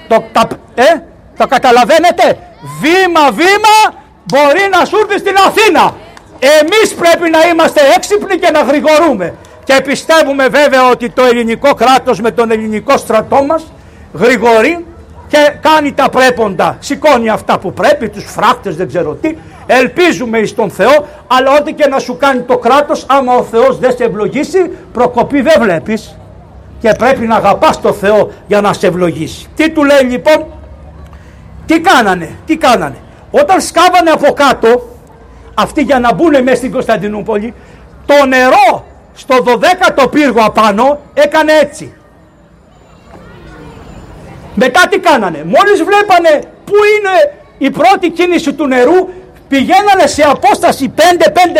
[0.07, 0.23] Το,
[0.75, 0.83] ε,
[1.37, 2.37] το καταλαβαίνετε,
[2.81, 3.75] βήμα βήμα
[4.23, 5.93] μπορεί να σου έρθει στην Αθήνα.
[6.39, 9.33] Εμείς πρέπει να είμαστε έξυπνοι και να γρηγορούμε.
[9.63, 13.71] Και πιστεύουμε βέβαια ότι το ελληνικό κράτος με τον ελληνικό στρατό μας
[14.13, 14.85] γρηγορεί
[15.27, 16.77] και κάνει τα πρέποντα.
[16.79, 19.35] Σηκώνει αυτά που πρέπει, τους φράκτες δεν ξέρω τι.
[19.67, 23.79] Ελπίζουμε εις τον Θεό, αλλά ό,τι και να σου κάνει το κράτος, άμα ο Θεός
[23.79, 26.17] δεν σε ευλογήσει, προκοπή δεν βλέπεις.
[26.79, 29.47] Και πρέπει να αγαπάς το Θεό για να σε ευλογήσει.
[29.55, 30.45] Τι του λέει λοιπόν,
[31.65, 32.95] τι κάνανε, τι κάνανε;
[33.31, 34.89] Όταν σκάβανε από κάτω,
[35.53, 37.53] αυτοί για να μπουν μέσα στην Κωνσταντινούπολη,
[38.05, 41.93] το νερό στο 12ο πύργο απάνω έκανε έτσι.
[44.55, 49.07] Μετά τι κάνανε, μόλις βλέπανε πού είναι η πρώτη κίνηση του νερού,
[49.47, 51.01] πηγαίνανε σε απόσταση 5-5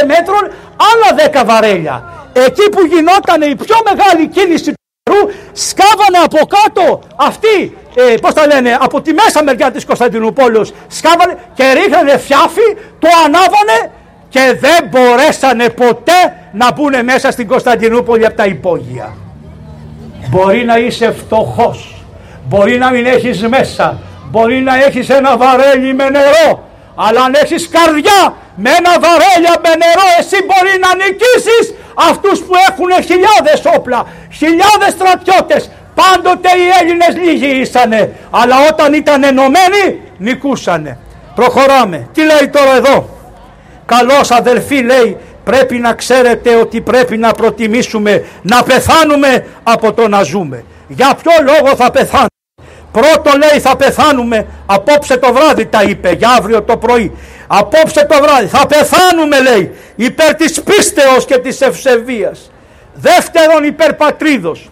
[0.08, 0.44] μέτρων
[0.90, 1.10] άλλα
[1.42, 2.04] 10 βαρέλια.
[2.34, 4.74] Εκεί που γινόταν η πιο μεγάλη κίνηση του
[5.10, 10.74] νερού, σκάβανε από κάτω αυτοί ε, πώς τα λένε, από τη μέσα μεριά της Κωνσταντινούπολης
[10.88, 12.68] σκάβανε και ρίχνανε φιάφι,
[13.00, 13.92] το ανάβανε
[14.30, 19.16] και δεν μπορέσανε ποτέ να μπουν μέσα στην Κωνσταντινούπολη από τα υπόγεια.
[20.30, 22.06] Μπορεί να είσαι φτωχός,
[22.48, 24.00] μπορεί να μην έχεις μέσα,
[24.32, 26.68] μπορεί να έχεις ένα βαρέλι με νερό,
[27.04, 28.22] αλλά αν έχεις καρδιά
[28.64, 31.66] με ένα βαρέλι με νερό εσύ μπορεί να νικήσεις
[32.10, 34.00] αυτούς που έχουν χιλιάδες όπλα,
[34.42, 35.62] χιλιάδες στρατιώτες,
[36.02, 40.98] Πάντοτε οι Έλληνες λίγοι ήσανε, αλλά όταν ήταν ενωμένοι νικούσανε.
[41.36, 42.08] Προχωράμε.
[42.14, 43.10] Τι λέει τώρα εδώ;
[43.86, 50.24] Καλώς αδελφοί λέει πρέπει να ξέρετε ότι πρέπει να προτιμήσουμε να πεθάνουμε από το να
[50.24, 50.64] ζούμε.
[50.88, 52.28] Για ποιο λόγο θα πεθάνουμε;
[52.98, 57.18] Πρώτο λέει θα πεθάνουμε απόψε το βράδυ τα είπε για αύριο το πρωί.
[57.48, 62.52] Απόψε το βράδυ θα πεθάνουμε λέει υπέρ της πίστεως και της ευσεβίας.
[62.94, 64.70] Δεύτερον υπέρ πατρίδος.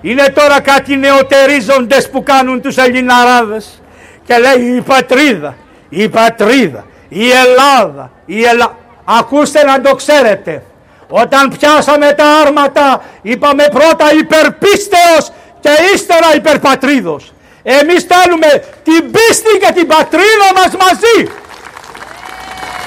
[0.00, 3.82] Είναι τώρα κάτι νεοτερίζοντες που κάνουν τους Ελληναράδες
[4.24, 5.56] και λέει η πατρίδα,
[5.88, 8.78] η πατρίδα, η Ελλάδα, η Ελλάδα.
[9.04, 10.62] Ακούστε να το ξέρετε.
[11.08, 17.33] Όταν πιάσαμε τα άρματα είπαμε πρώτα υπερπίστεως και ύστερα υπερπατρίδος.
[17.64, 21.32] Εμείς θέλουμε την πίστη και την πατρίδα μας μαζί.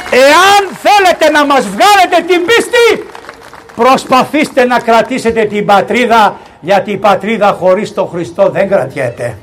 [0.10, 3.10] Εάν θέλετε να μας βγάλετε την πίστη
[3.76, 9.38] προσπαθήστε να κρατήσετε την πατρίδα γιατί η πατρίδα χωρίς τον Χριστό δεν κρατιέται.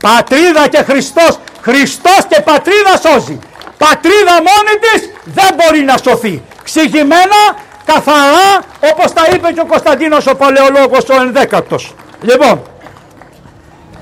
[0.00, 3.38] Πατρίδα και Χριστός, Χριστός και πατρίδα σώζει.
[3.78, 6.42] Πατρίδα μόνη της δεν μπορεί να σωθεί.
[6.62, 7.40] Ξηγημένα,
[7.84, 11.94] καθαρά, όπως τα είπε και ο Κωνσταντίνος ο Παλαιολόγος ο ενδέκατος.
[12.20, 12.62] Λοιπόν,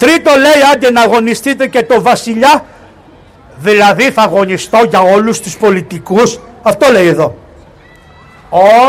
[0.01, 2.65] τρίτο λέει άντε να αγωνιστείτε και το βασιλιά,
[3.59, 7.35] δηλαδή θα αγωνιστώ για όλους τους πολιτικούς, αυτό λέει εδώ.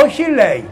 [0.04, 0.70] Όχι λέει,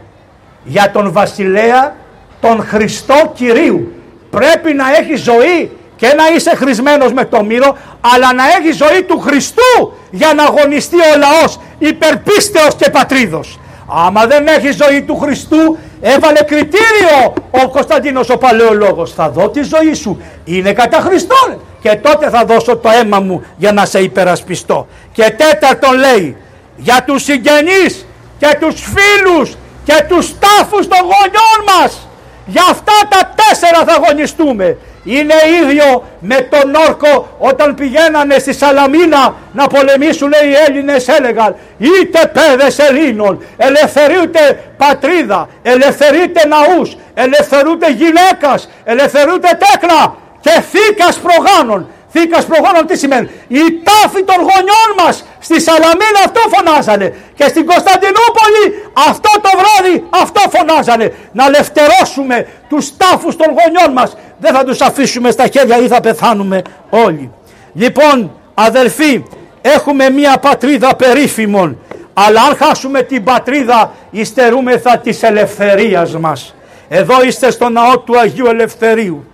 [0.64, 1.96] για τον βασιλέα
[2.40, 3.92] τον Χριστό Κυρίου.
[4.30, 9.02] Πρέπει να έχει ζωή και να είσαι χρησμένος με το μύρο, αλλά να έχει ζωή
[9.02, 13.59] του Χριστού για να αγωνιστεί ο λαός υπερπίστεως και πατρίδος.
[13.92, 19.12] Άμα δεν έχει ζωή του Χριστού, έβαλε κριτήριο ο Κωνσταντίνος ο Παλαιολόγος.
[19.12, 20.22] Θα δω τη ζωή σου.
[20.44, 21.60] Είναι κατά Χριστόν.
[21.80, 24.86] Και τότε θα δώσω το αίμα μου για να σε υπερασπιστώ.
[25.12, 26.36] Και τέταρτον λέει,
[26.76, 28.06] για τους συγγενείς
[28.38, 32.08] και τους φίλους και τους τάφους των γονιών μας
[32.46, 34.76] για αυτά τα τέσσερα θα αγωνιστούμε.
[35.04, 42.32] Είναι ίδιο με τον όρκο όταν πηγαίνανε στη Σαλαμίνα να πολεμήσουν οι Έλληνες έλεγαν είτε
[42.32, 51.88] παιδες Ελλήνων, ελευθερούνται πατρίδα, ελευθερείτε ναούς, ελευθερούνται γυναίκας, ελευθερούνται τέκνα και θήκας προγάνων.
[52.12, 57.14] Θήκας προγόνων τι σημαίνει; Η τάφη των γονιών μας στη Σαλαμίνα αυτό φωνάζανε.
[57.34, 58.64] Και στην Κωνσταντινούπολη
[59.08, 61.14] αυτό το βράδυ αυτό φωνάζανε.
[61.32, 64.16] Να λευτερώσουμε τους τάφους των γονιών μας.
[64.38, 67.32] Δεν θα τους αφήσουμε στα χέρια ή θα πεθάνουμε όλοι.
[67.72, 69.24] Λοιπόν αδελφοί
[69.62, 71.78] έχουμε μια πατρίδα περίφημων.
[72.14, 76.54] Αλλά αν χάσουμε την πατρίδα υστερούμεθα της ελευθερίας μας.
[76.88, 79.29] Εδώ είστε στο ναό του Αγίου Ελευθερίου.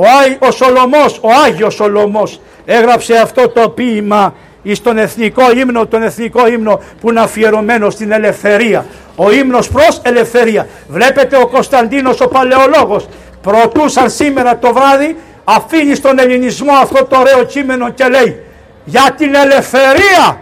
[0.00, 4.34] Ο, ο Σολομός, ο Άγιος Σολομός έγραψε αυτό το ποίημα
[4.72, 8.86] στον εθνικό ύμνο, τον εθνικό ύμνο που είναι αφιερωμένο στην ελευθερία.
[9.16, 10.66] Ο ύμνος προς ελευθερία.
[10.88, 13.08] Βλέπετε ο Κωνσταντίνος ο Παλαιολόγος
[13.42, 18.40] προτούσαν σήμερα το βράδυ αφήνει στον ελληνισμό αυτό το ωραίο κείμενο και λέει
[18.84, 20.40] για την ελευθερία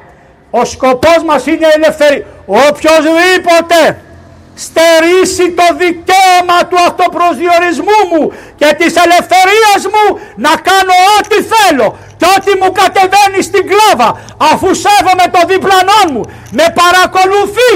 [0.50, 2.24] ο σκοπός μας είναι η ελευθερία.
[2.46, 3.98] Οποιοςδήποτε
[4.64, 8.22] στερήσει το δικαίωμα του αυτοπροσδιορισμού μου
[8.60, 10.04] και της ελευθερίας μου
[10.46, 11.88] να κάνω ό,τι θέλω
[12.18, 14.08] και ό,τι μου κατεβαίνει στην κλάβα
[14.52, 16.22] αφού σέβομαι το διπλανό μου
[16.58, 17.72] με παρακολουθεί,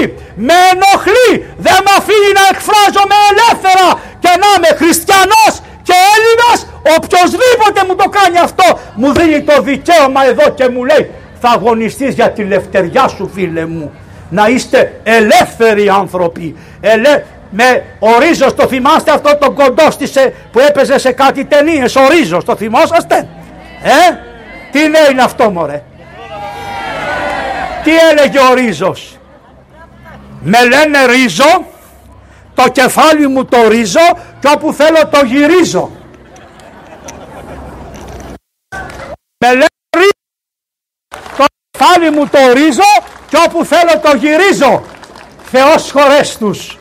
[0.47, 1.31] με ενοχλεί
[1.65, 3.87] δεν με αφήνει να εκφράζομαι ελεύθερα
[4.23, 5.53] και να είμαι χριστιανός
[5.87, 6.59] και Έλληνας
[6.97, 8.67] οποιοδήποτε μου το κάνει αυτό
[8.99, 11.03] μου δίνει το δικαίωμα εδώ και μου λέει
[11.41, 13.91] θα αγωνιστείς για τη λευτεριά σου φίλε μου
[14.31, 16.55] να είστε ελεύθεροι άνθρωποι.
[16.81, 17.23] Ελε...
[17.53, 21.95] Με ο Ρίζος το θυμάστε αυτό το κοντόστισε που έπαιζε σε κάτι ταινίες.
[21.95, 23.27] Ο Ρίζος το θυμόσαστε.
[23.83, 24.15] Ε,
[24.71, 25.83] τι είναι αυτό μωρέ;
[27.83, 29.19] Τι έλεγε ο Ρίζος;
[30.41, 31.65] Με λένε Ρίζο,
[32.53, 35.91] το κεφάλι μου το ρίζω και όπου θέλω το γυρίζω.
[39.37, 39.65] Με λένε
[39.97, 40.09] Ρίζο,
[41.37, 44.83] το κεφάλι μου το ρίζω και όπου θέλω το γυρίζω.
[45.51, 46.77] Θεός χωρές τους.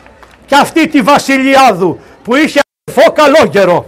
[0.47, 3.87] Και αυτή τη Βασιλιάδου που είχε αδελφό καλόγερο.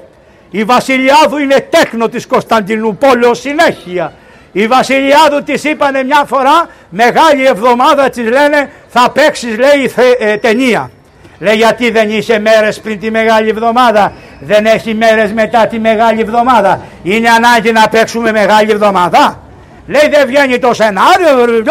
[0.50, 4.12] Η Βασιλιάδου είναι τέκνο της Κωνσταντινούπολεως συνέχεια.
[4.52, 10.36] Η Βασιλιάδου της είπανε μια φορά μεγάλη εβδομάδα της λένε θα παίξεις λέει θε, ε,
[10.36, 10.90] ταινία.
[11.38, 16.20] Λέει γιατί δεν είσαι μέρες πριν τη Μεγάλη Εβδομάδα, δεν έχει μέρες μετά τη Μεγάλη
[16.20, 16.80] Εβδομάδα.
[17.02, 19.40] Είναι ανάγκη να παίξουμε Μεγάλη Εβδομάδα.
[19.86, 21.62] Λέει δεν βγαίνει το σενάριο,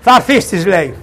[0.00, 0.94] θα έρθει τη λέει.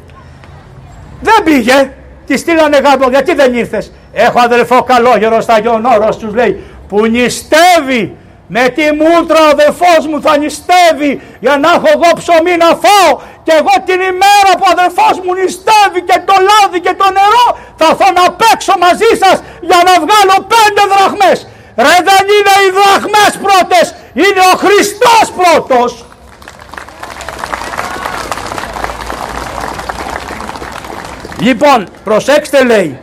[1.21, 1.91] Δεν πήγε,
[2.25, 8.15] τη στείλανε κάτω, γιατί δεν ήρθες; Έχω αδελφό καλόγερο στα Γιονόρο, τους λέει, που νηστεύει
[8.47, 13.11] με τη μούτρα ο αδελφός μου θα νηστεύει για να έχω εγώ ψωμί να φάω
[13.45, 17.47] και εγώ την ημέρα που ο αδελφός μου νηστεύει και το λάδι και το νερό
[17.79, 19.37] θα έρθω να παίξω μαζί σας
[19.69, 21.37] για να βγάλω πέντε δραχμές.
[21.85, 23.85] Ρε δεν είναι οι δραχμές πρώτες,
[24.23, 25.89] είναι ο Χριστός πρώτος.
[31.41, 32.99] Λοιπόν, προσέξτε λέει,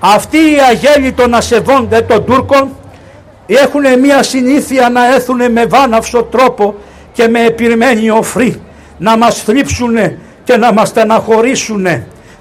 [0.00, 2.76] αυτοί οι αγέλοι των ασεβόνται των Τούρκων
[3.46, 6.74] έχουν μια συνήθεια να έρθουν με βάναυσο τρόπο
[7.12, 8.62] και με επιρμένη οφρή
[8.98, 9.96] να μας θλίψουν
[10.44, 11.86] και να μας στεναχωρήσουν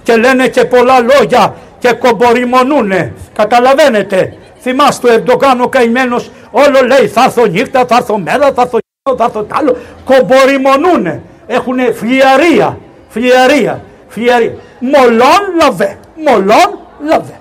[0.03, 2.91] και λένε και πολλά λόγια και κομποριμονούν.
[3.33, 8.61] Καταλαβαίνετε, θυμάστε ο Ερντογάν ο καημένος όλο λέει θα έρθω νύχτα, θα έρθω μέρα, θα
[8.61, 8.79] έρθω
[9.17, 9.77] θα έρθω τ' άλλο.
[10.05, 12.77] Κομποριμονούν, έχουν φλιαρία,
[13.09, 15.97] φλιαρία, φλιαρία μολόν λαβέ.
[16.25, 17.38] Μολόν λαβέ.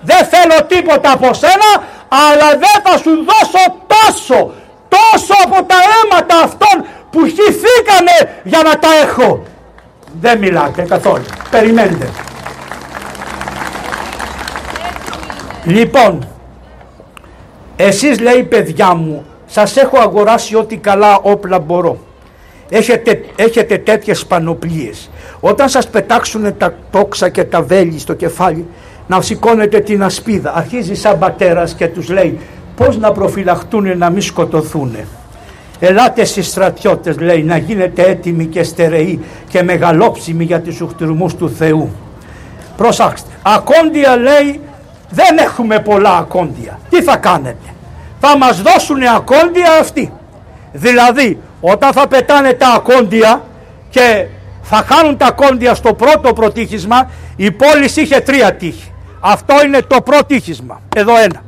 [0.00, 1.70] Δεν θέλω τίποτα από σένα,
[2.08, 4.52] αλλά δεν θα σου δώσω τόσο,
[4.88, 9.42] τόσο από τα αίματα αυτών που χυθήκανε για να τα έχω.
[10.20, 11.24] Δεν μιλάτε καθόλου.
[11.50, 12.10] Περιμένετε.
[15.64, 16.28] Λοιπόν,
[17.76, 21.98] εσείς λέει παιδιά μου, σας έχω αγοράσει ό,τι καλά όπλα μπορώ.
[22.68, 25.10] Έχετε, έχετε τέτοιες πανοπλίες.
[25.40, 28.66] Όταν σας πετάξουν τα τόξα και τα βέλη στο κεφάλι,
[29.06, 30.52] να σηκώνετε την ασπίδα.
[30.56, 32.38] Αρχίζει σαν πατέρας και τους λέει
[32.76, 34.96] πώς να προφυλαχτούν να μην σκοτωθούν.
[35.80, 41.50] Ελάτε στις στρατιώτες λέει να γίνετε έτοιμοι και στερεοί και μεγαλόψιμοι για τους οχτηρμούς του
[41.50, 41.90] Θεού.
[42.76, 44.60] Προσάξτε, ακόντια λέει
[45.10, 46.78] δεν έχουμε πολλά ακόντια.
[46.90, 47.68] Τι θα κάνετε;
[48.20, 50.12] Θα μας δώσουν ακόντια αυτοί.
[50.72, 53.42] Δηλαδή όταν θα πετάνε τα ακόντια
[53.90, 54.26] και
[54.62, 58.92] θα χάνουν τα κόντια στο πρώτο προτύχισμα, η πόλη είχε τρία τείχη.
[59.20, 60.80] Αυτό είναι το προτύχισμα.
[60.96, 61.42] Εδώ ένα.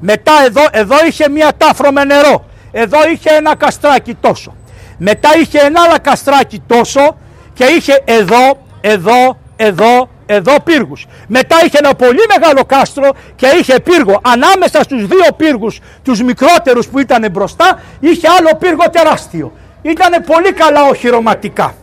[0.00, 2.44] Μετά εδώ, εδώ είχε μία τάφρο με νερό.
[2.70, 4.54] Εδώ είχε ένα καστράκι τόσο.
[4.98, 7.16] Μετά είχε ένα άλλο καστράκι τόσο
[7.54, 11.06] και είχε εδώ, εδώ, εδώ, εδώ πύργους.
[11.26, 14.20] Μετά είχε ένα πολύ μεγάλο κάστρο και είχε πύργο.
[14.22, 19.52] Ανάμεσα στους δύο πύργους, τους μικρότερους που ήταν μπροστά, είχε άλλο πύργο τεράστιο.
[19.82, 21.74] Ήταν πολύ καλά οχυρωματικά.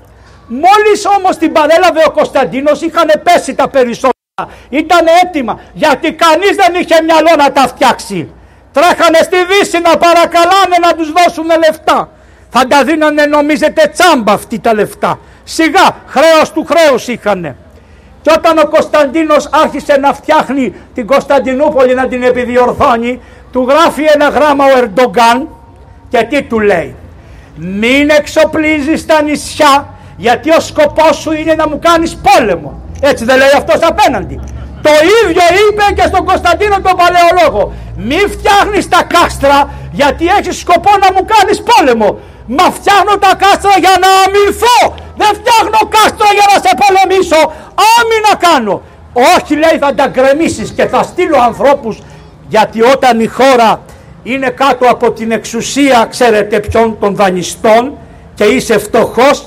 [0.47, 4.13] Μόλις όμως την παρέλαβε ο Κωνσταντίνος είχαν πέσει τα περισσότερα.
[4.69, 8.29] Ήταν έτοιμα γιατί κανείς δεν είχε μυαλό να τα φτιάξει.
[8.71, 12.09] Τρέχανε στη Δύση να παρακαλάνε να τους δώσουν λεφτά.
[12.49, 15.19] Θα τα δίνανε νομίζετε τσάμπα αυτή τα λεφτά.
[15.43, 17.55] Σιγά χρέος του χρέους είχανε.
[18.25, 23.21] Και όταν ο Κωνσταντίνος άρχισε να φτιάχνει την Κωνσταντινούπολη να την επιδιορθώνει,
[23.51, 25.47] του γράφει ένα γράμμα ο Ερντογκάν
[26.09, 26.95] και τι του λέει.
[27.55, 32.81] Μην εξοπλίζεις τα νησιά γιατί ο σκοπός σου είναι να μου κάνεις πόλεμο.
[33.01, 34.39] Έτσι δεν λέει αυτός απέναντι.
[34.81, 34.91] Το
[35.23, 37.73] ίδιο είπε και στον Κωνσταντίνο τον Παλαιολόγο.
[37.97, 42.19] Μη φτιάχνεις τα κάστρα γιατί έχεις σκοπό να μου κάνεις πόλεμο.
[42.47, 44.79] Μα φτιάχνω τα κάστρα για να αμυνθώ.
[45.21, 47.41] Δεν φτιάχνω κάστρα για να σε πολεμήσω.
[47.97, 48.81] Άμυνα κάνω.
[49.35, 51.99] Όχι λέει θα τα γκρεμίσεις και θα στείλω ανθρώπους
[52.47, 53.81] γιατί όταν η χώρα
[54.23, 57.97] είναι κάτω από την εξουσία ξέρετε ποιον των δανειστών
[58.33, 59.45] και είσαι φτωχός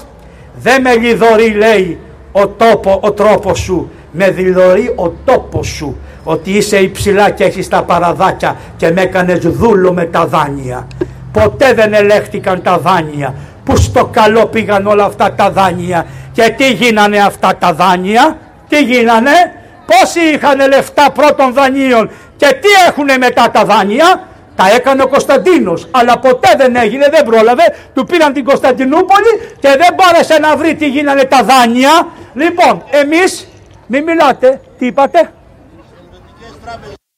[0.54, 1.98] δεν με λιδωρεί λέει
[2.32, 7.68] ο, τόπο, ο τρόπος σου με δηλωρεί ο τόπος σου ότι είσαι υψηλά και έχεις
[7.68, 10.86] τα παραδάκια και με έκανες δούλο με τα δάνεια
[11.32, 16.72] ποτέ δεν ελέγχθηκαν τα δάνεια που στο καλό πήγαν όλα αυτά τα δάνεια και τι
[16.72, 19.52] γίνανε αυτά τα δάνεια; Τι γίνανε;
[19.86, 24.26] Πόσοι είχαν λεφτά πρώτων δανείων; Και τι έχουνε μετά τα δάνεια;
[24.56, 27.62] Τα έκανε ο Κωνσταντίνος, αλλά ποτέ δεν έγινε, δεν πρόλαβε.
[27.94, 32.06] Του πήραν την Κωνσταντινούπολη και δεν μπόρεσε να βρει τι γίνανε τα δάνεια.
[32.34, 33.48] Λοιπόν, εμείς,
[33.86, 35.30] μην μιλάτε, τι είπατε;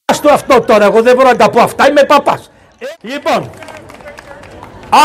[0.05, 2.51] Άστο αυτό τώρα, εγώ δεν μπορώ να τα πω αυτά, είμαι παπάς.
[3.01, 3.49] Λοιπόν,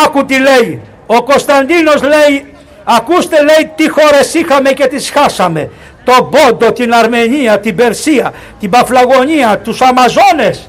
[0.05, 0.81] άκου τι λέει.
[1.07, 5.71] Ο Κωνσταντίνος λέει, ακούστε λέει τι χώρες είχαμε και τις χάσαμε.
[6.05, 10.69] Τον Πόντο, την Αρμενία, την Περσία, την Παφλαγωνία, τους Αμαζόνες.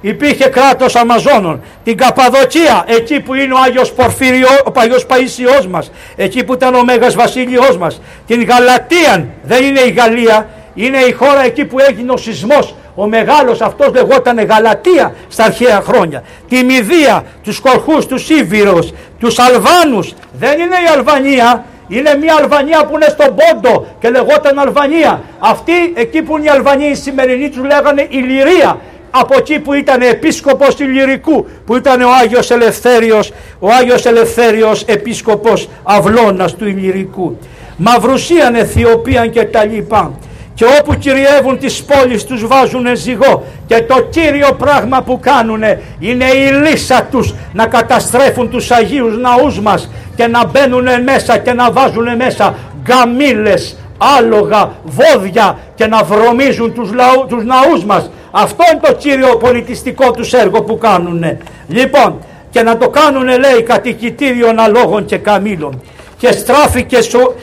[0.00, 5.90] Υπήρχε κράτος Αμαζόνων, την Καπαδοκία, εκεί που είναι ο Άγιος Πορφύριο, ο Παγιός Παΐσιός μας,
[6.16, 11.12] εκεί που ήταν ο Μέγας Βασίλειός μας, την Γαλατία, δεν είναι η Γαλλία, είναι η
[11.12, 16.22] χώρα εκεί που έγινε ο σεισμός, ο μεγάλος αυτός λεγόταν Γαλατία στα αρχαία χρόνια.
[16.48, 22.84] Τη Μηδία, τους Κορχούς, τους Ήβυρος, τους Αλβάνους, δεν είναι η Αλβανία, είναι μια Αλβανία
[22.84, 25.22] που είναι στον Πόντο και λεγόταν Αλβανία.
[25.38, 28.78] Αυτοί εκεί που είναι οι Αλβανοί οι σημερινοί τους λέγανε Ηλυρία
[29.10, 35.68] από εκεί που ήταν επίσκοπος Ηλυρικού που ήταν ο Άγιος Ελευθέριος ο Άγιος Ελευθέριος επίσκοπος
[35.82, 37.38] Αυλώνας του Ηλυρικού
[37.76, 40.12] Μαυρουσίαν, Αιθιοπίαν και τα λοιπά
[40.56, 45.62] και όπου κυριεύουν τις πόλεις τους βάζουν ζυγό και το κύριο πράγμα που κάνουν
[45.98, 51.52] είναι η λύσα τους να καταστρέφουν τους Αγίους ναούς μας και να μπαίνουν μέσα και
[51.52, 53.76] να βάζουν μέσα γκαμίλες,
[54.18, 60.10] άλογα, βόδια και να βρωμίζουν τους, λαού, τους ναούς μας αυτό είναι το κύριο πολιτιστικό
[60.10, 61.24] τους έργο που κάνουν.
[61.68, 62.18] Λοιπόν,
[62.50, 65.82] και να το κάνουν λέει κατοικητήριο αλόγων και καμήλων.
[66.18, 67.34] Και στράφηκε στο,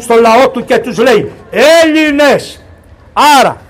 [0.00, 1.32] στο, λαό του και τους λέει
[1.82, 2.64] Έλληνες.
[3.38, 3.60] Άρα,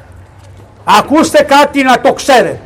[0.84, 2.60] ακούστε κάτι να το ξέρετε.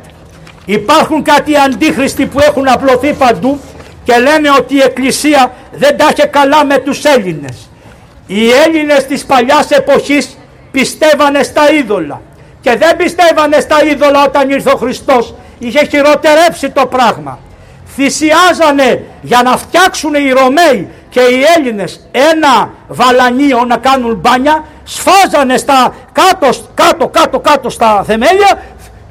[0.65, 3.59] Υπάρχουν κάτι αντίχριστοι που έχουν απλωθεί παντού
[4.03, 7.69] και λένε ότι η Εκκλησία δεν τα είχε καλά με τους Έλληνες.
[8.27, 10.37] Οι Έλληνες της παλιάς εποχής
[10.71, 12.21] πιστεύανε στα είδωλα
[12.61, 17.39] και δεν πιστεύανε στα είδωλα όταν ήρθε ο Χριστός είχε χειροτερέψει το πράγμα
[17.95, 25.57] θυσιάζανε για να φτιάξουν οι Ρωμαίοι και οι Έλληνες ένα βαλανίο να κάνουν μπάνια σφάζανε
[25.57, 28.61] στα κάτω κάτω κάτω κάτω στα θεμέλια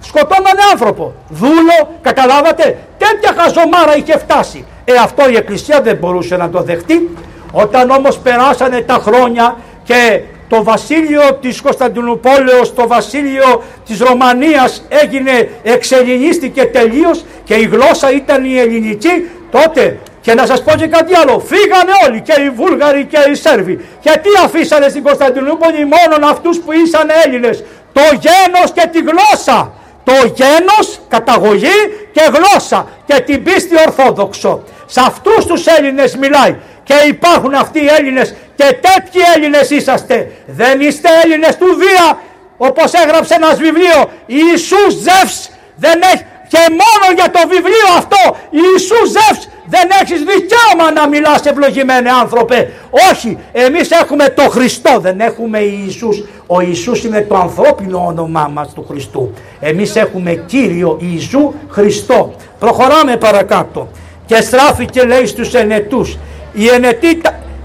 [0.01, 1.15] σκοτώνανε άνθρωπο.
[1.29, 4.65] Δούλο καταλάβατε τέτοια χαζομάρα είχε φτάσει.
[4.85, 7.17] Ε αυτό η Εκκλησία δεν μπορούσε να το δεχτεί.
[7.53, 15.51] Όταν όμως περάσανε τα χρόνια και το βασίλειο της Κωνσταντινούπολεως, το βασίλειο της Ρωμανίας έγινε,
[15.63, 21.14] εξελινίστηκε τελείως και η γλώσσα ήταν η ελληνική, τότε και να σας πω και κάτι
[21.14, 23.85] άλλο, φύγανε όλοι και οι Βούλγαροι και οι Σέρβοι.
[24.01, 29.73] Και τι αφήσανε στην Κωνσταντινούπολη μόνον αυτούς που ήσαν Έλληνες, το γένος και τη γλώσσα.
[30.05, 31.79] Το γένος, καταγωγή
[32.12, 34.62] και γλώσσα και την πίστη ορθόδοξο.
[34.87, 40.33] Σε αυτούς τους Έλληνες μιλάει και υπάρχουν αυτοί οι Έλληνες και τέτοιοι Έλληνες είσαστε.
[40.47, 42.19] Δεν είστε Έλληνες του Δία
[42.59, 49.09] όπως έγραψε ένας βιβλίο Ιησούς Ζεύς δεν έχει και μόνο για το βιβλίο αυτό Ιησούς
[49.09, 52.73] Ζεύς δεν έχεις δικαίωμα να μιλάς ευλογημένε άνθρωπε.
[53.11, 56.25] Όχι, εμείς έχουμε το Χριστό, δεν έχουμε Ιησούς.
[56.47, 59.33] Ο Ιησούς είναι το ανθρώπινο όνομά μας του Χριστού.
[59.61, 62.35] Εμείς έχουμε Κύριο Ιησού Χριστό.
[62.59, 63.89] Προχωράμε παρακάτω.
[64.27, 66.19] Και στράφηκε λέει στους ενετούς.
[66.53, 67.21] Οι ενετοί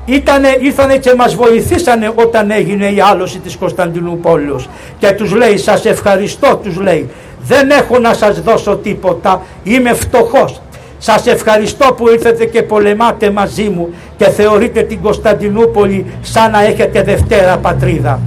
[0.05, 5.85] ήτανε, ήρθανε και μας βοηθήσανε όταν έγινε η άλωση της Κωνσταντινούπολης και τους λέει σας
[5.85, 10.61] ευχαριστώ τους λέει δεν έχω να σας δώσω τίποτα είμαι φτωχός
[11.05, 17.01] σας ευχαριστώ που ήρθατε και πολεμάτε μαζί μου και θεωρείτε την Κωνσταντινούπολη σαν να έχετε
[17.03, 18.19] δευτέρα πατρίδα.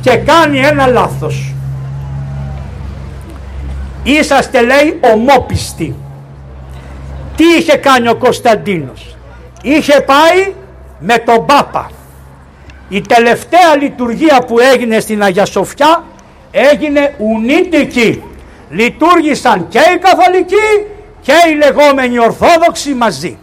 [0.00, 1.54] Και κάνει ένα λάθος.
[4.02, 5.94] Είσαστε λέει ομόπιστοι.
[7.36, 9.16] Τι είχε κάνει ο Κωνσταντίνος;
[9.62, 10.52] Είχε πάει
[10.98, 11.90] με τον Πάπα.
[12.88, 16.04] Η τελευταία λειτουργία που έγινε στην Αγία Σοφιά
[16.50, 18.22] έγινε ουνίτικη
[18.70, 23.38] λειτουργήσαν και οι καθολικοί και οι λεγόμενοι ορθόδοξοι μαζί.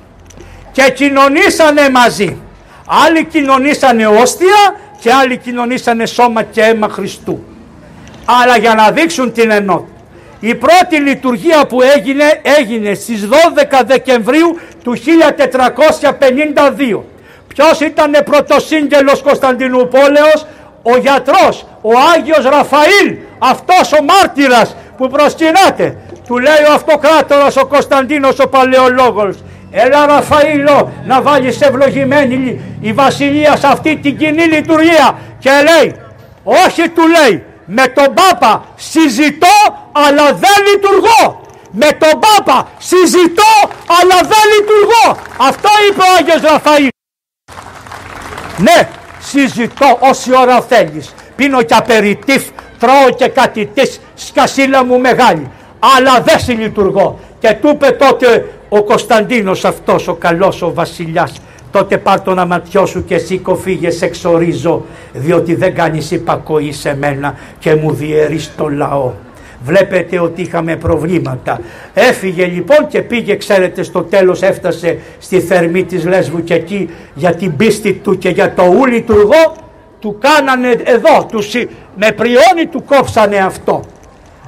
[0.71, 2.37] Και κοινωνήσανε μαζί.
[3.05, 7.43] Άλλοι κοινωνήσανε όστια και άλλοι κοινωνήσανε σώμα και αίμα Χριστού.
[8.25, 9.91] Αλλά για να δείξουν την ενότητα
[10.39, 13.27] η πρώτη λειτουργία που έγινε έγινε στις
[13.71, 15.01] 12 Δεκεμβρίου του 1452
[17.47, 20.45] ποιος ήταν πρωτοσύγγελος Κωνσταντινούπολεως;
[20.81, 25.97] Ο γιατρός ο Άγιος Ραφαήλ αυτός ο μάρτυρας που προσκυνάτε
[26.27, 29.35] του λέει ο αυτοκράτορας ο Κωνσταντίνος ο Παλαιολόγος
[29.71, 35.95] έλα Ραφαήλο να βάλεις ευλογημένη η βασιλεία σε αυτή την κοινή λειτουργία και λέει
[36.43, 39.57] όχι του λέει με τον Πάπα συζητώ
[39.91, 43.53] αλλά δεν λειτουργώ με τον Πάπα συζητώ
[44.01, 46.87] αλλά δεν λειτουργώ αυτό είπε ο Άγιος Ραφαήλ.
[48.57, 51.13] Ναι συζητώ όση ώρα θέλεις.
[51.35, 52.43] Πίνω και απεριτήφ
[52.79, 55.51] τρώω και κάτι της σκασίλα μου μεγάλη
[55.97, 61.97] αλλά δεν συλλειτουργώ και του είπε τότε ο Κωνσταντίνος αυτός ο καλός ο βασιλιάς τότε
[61.97, 67.35] πάρ τον αματιό σου και σήκω φύγε σε εξορίζω διότι δεν κάνεις υπακοή σε μένα
[67.59, 69.11] και μου διαιρείς το λαό.
[69.63, 71.59] Βλέπετε ότι είχαμε προβλήματα.
[71.93, 77.35] Έφυγε λοιπόν και πήγε ξέρετε στο τέλος έφτασε στη θερμή της Λέσβου και εκεί για
[77.35, 79.55] την πίστη του και για το ου λειτουργό
[79.99, 81.53] του κάνανε εδώ, τους,
[81.95, 83.81] με πριόνι του κόψανε αυτό.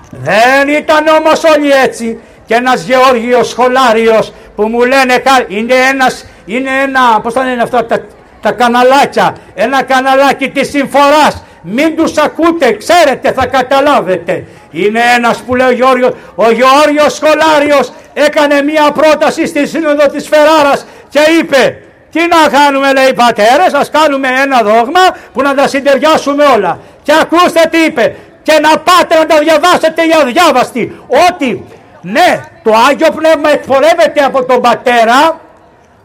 [0.09, 6.69] Δεν ήταν όμως όλοι έτσι και ένας Γεώργιος σχολάριος που μου λένε είναι ένας, είναι
[6.83, 8.05] ένα, πώς θα είναι αυτά τα,
[8.41, 14.45] τα καναλάκια, ένα καναλάκι της συμφοράς, μην τους ακούτε, ξέρετε θα καταλάβετε.
[14.71, 20.27] Είναι ένας που λέει ο Γεώργιος, ο Γεώργιος Σχολάριος έκανε μία πρόταση στη Σύνοδο της
[20.27, 21.81] Φεράρας και είπε
[22.11, 24.99] τι να κάνουμε λέει πατέρες, ας κάνουμε ένα δόγμα
[25.33, 26.79] που να τα συντεριάσουμε όλα.
[27.03, 28.15] Και ακούστε τι είπε,
[28.49, 31.05] και να πάτε να τα διαβάσετε για διάβαστη.
[31.29, 31.65] Ότι
[32.01, 35.41] ναι, το Άγιο Πνεύμα εκπορεύεται από τον Πατέρα,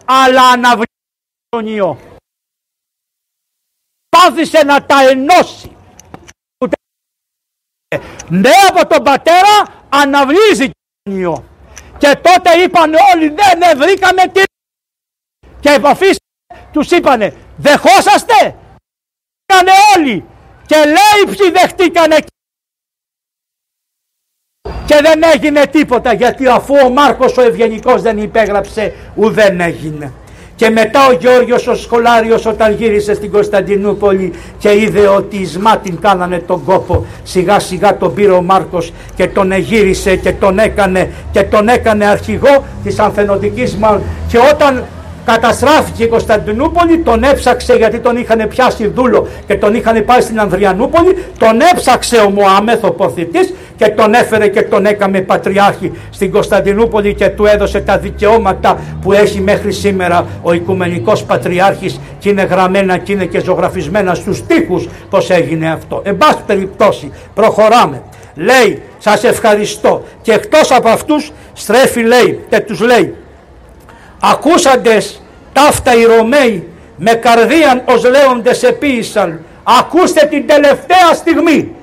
[0.05, 0.84] αλλά αναβλύει
[1.49, 1.99] τον Υιό.
[4.09, 5.76] Πάθησε να τα ενώσει.
[8.28, 10.70] Ναι, από τον Πατέρα αναβλύζει
[11.03, 11.45] τον Υιό.
[11.99, 14.42] Και τότε είπαν όλοι, ναι, ναι, βρήκαμε τι.
[15.61, 16.18] Και επαφής
[16.72, 18.57] τους είπανε, δεχόσαστε;
[19.45, 20.24] Ήτανε όλοι.
[20.66, 22.34] Και λέει ποιοι δεχτήκανε και
[25.05, 30.12] δεν έγινε τίποτα γιατί αφού ο Μάρκος ο Ευγενικός δεν υπέγραψε ουδέν έγινε.
[30.57, 36.01] Και μετά ο Γιώργος ο Σχολάριος όταν γύρισε στην Κωνσταντινούπολη και είδε ότι οι Σμάτιν
[36.01, 41.11] κάνανε τον κόπο σιγά σιγά τον πήρε ο Μάρκος και τον εγύρισε και τον έκανε
[41.33, 44.85] και τον έκανε αρχηγό της Ανθενωτικής μάλλον και όταν
[45.25, 50.41] Καταστράφηκε η Κωνσταντινούπολη, τον έψαξε γιατί τον είχαν πιάσει δούλο και τον είχαν πάει στην
[50.41, 56.31] Ανδριανούπολη, τον έψαξε ο Μωάμεθ ο ποθητής και τον έφερε και τον έκαμε πατριάρχη στην
[56.31, 62.43] Κωνσταντινούπολη και του έδωσε τα δικαιώματα που έχει μέχρι σήμερα ο Οικουμενικός Πατριάρχης και είναι
[62.43, 66.03] γραμμένα και είναι και ζωγραφισμένα στους τοίχους πως έγινε αυτό.
[66.05, 68.03] Εν πάση περιπτώσει προχωράμε.
[68.35, 73.14] Λέει σας ευχαριστώ και εκτός από αυτούς στρέφει λέει και τους λέει
[74.20, 75.22] ακούσαντες
[75.53, 81.75] ταύτα οι Ρωμαίοι με καρδίαν ως λέοντες επίησαν ακούστε την τελευταία στιγμή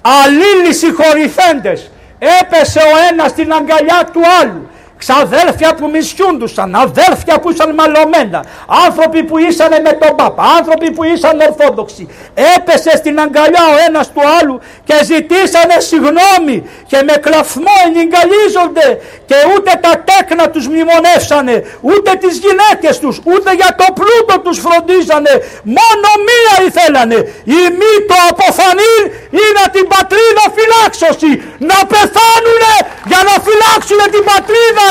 [0.00, 4.68] αλλήλοι συγχωρηθέντες έπεσε ο ένας στην αγκαλιά του άλλου
[4.98, 8.44] ξαδέρφια που μισιούντουσαν, αδέρφια που ήσαν μαλωμένα,
[8.86, 12.08] άνθρωποι που ήσαν με τον Πάπα, άνθρωποι που ήσαν Ορθόδοξοι.
[12.56, 16.56] Έπεσε στην αγκαλιά ο ένας του άλλου και ζητήσανε συγνώμη
[16.90, 18.88] και με κλαφμό ενυγκαλίζονται
[19.28, 21.54] και ούτε τα τέκνα τους μνημονεύσανε,
[21.88, 25.34] ούτε τις γυναίκες τους, ούτε για το πλούτο τους φροντίζανε,
[25.78, 27.18] μόνο μία ήθελανε,
[27.58, 28.94] η μη το αποφανή
[29.42, 31.30] είναι την πατρίδα φυλάξωση,
[31.68, 32.74] να πεθάνουνε
[33.10, 34.86] για να φυλάξουν την πατρίδα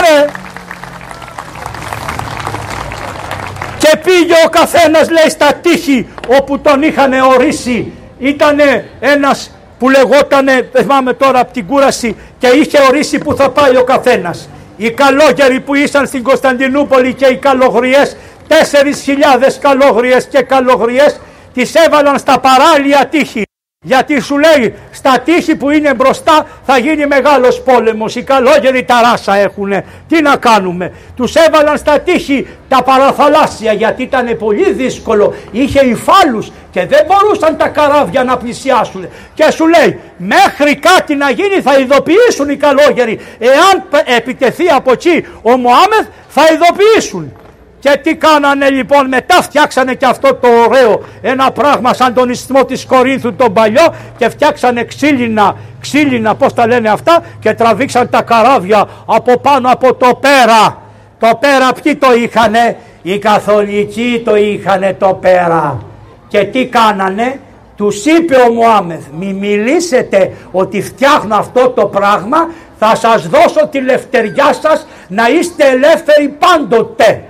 [3.77, 6.07] και πήγε ο καθένας λέει στα τείχη
[6.39, 7.91] όπου τον είχαν ορίσει.
[8.19, 13.77] Ήτανε ένας που λεγότανε, θυμάμαι τώρα από την κούραση και είχε ορίσει που θα πάει
[13.77, 14.49] ο καθένας.
[14.77, 18.17] Οι καλόγεροι που ήσαν στην Κωνσταντινούπολη και οι καλογριές
[18.47, 21.19] τέσσερις χιλιάδες καλόγριες και καλογριές
[21.53, 23.46] τις έβαλαν στα παράλια τείχη.
[23.87, 28.15] Γιατί σου λέει στα τείχη που είναι μπροστά θα γίνει μεγάλος πόλεμος.
[28.15, 29.83] Οι καλόγεροι τα ράσα έχουν.
[30.07, 30.93] Τι να κάνουμε.
[31.15, 35.33] Τους έβαλαν στα τείχη τα παραθαλάσσια γιατί ήταν πολύ δύσκολο.
[35.51, 39.07] Είχε υφάλους και δεν μπορούσαν τα καράβια να πλησιάσουν.
[39.33, 43.19] Και σου λέει μέχρι κάτι να γίνει θα ειδοποιήσουν οι καλόγεροι.
[43.39, 43.83] Εάν
[44.17, 47.33] επιτεθεί από εκεί ο Μωάμεθ θα ειδοποιήσουν.
[47.79, 52.65] Και τι κάνανε λοιπόν μετά φτιάξανε και αυτό το ωραίο ένα πράγμα σαν τον ισθμό
[52.65, 58.21] της Κορίνθου τον παλιό και φτιάξανε ξύλινα, ξύλινα πώς τα λένε αυτά και τραβήξαν τα
[58.21, 60.81] καράβια από πάνω από το πέρα.
[61.19, 65.81] Το πέρα ποιοι το είχανε, οι καθολικοί το είχανε το πέρα.
[66.27, 67.39] Και τι κάνανε,
[67.77, 72.37] τους είπε ο Μωάμεθ μη μιλήσετε ότι φτιάχνω αυτό το πράγμα
[72.79, 77.23] θα σας δώσω τη λευτεριά σας να είστε ελεύθεροι πάντοτε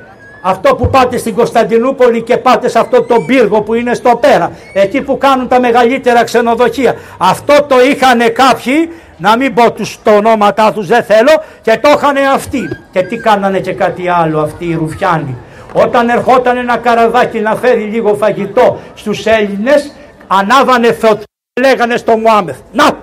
[0.49, 4.51] αυτό που πάτε στην Κωνσταντινούπολη και πάτε σε αυτό το πύργο που είναι στο πέρα,
[4.73, 6.95] εκεί που κάνουν τα μεγαλύτερα ξενοδοχεία.
[7.17, 11.89] Αυτό το είχαν κάποιοι, να μην πω τους το ονόματά τους δεν θέλω, και το
[11.95, 12.61] είχαν αυτοί.
[12.91, 15.37] Και τι κάνανε και κάτι άλλο αυτοί οι Ρουφιάνοι.
[15.73, 19.91] Όταν ερχόταν ένα καραβάκι να φέρει λίγο φαγητό στους Έλληνες,
[20.27, 21.25] ανάβανε φωτιά
[21.61, 22.57] λέγανε στο Μουάμεθ.
[22.71, 22.97] Να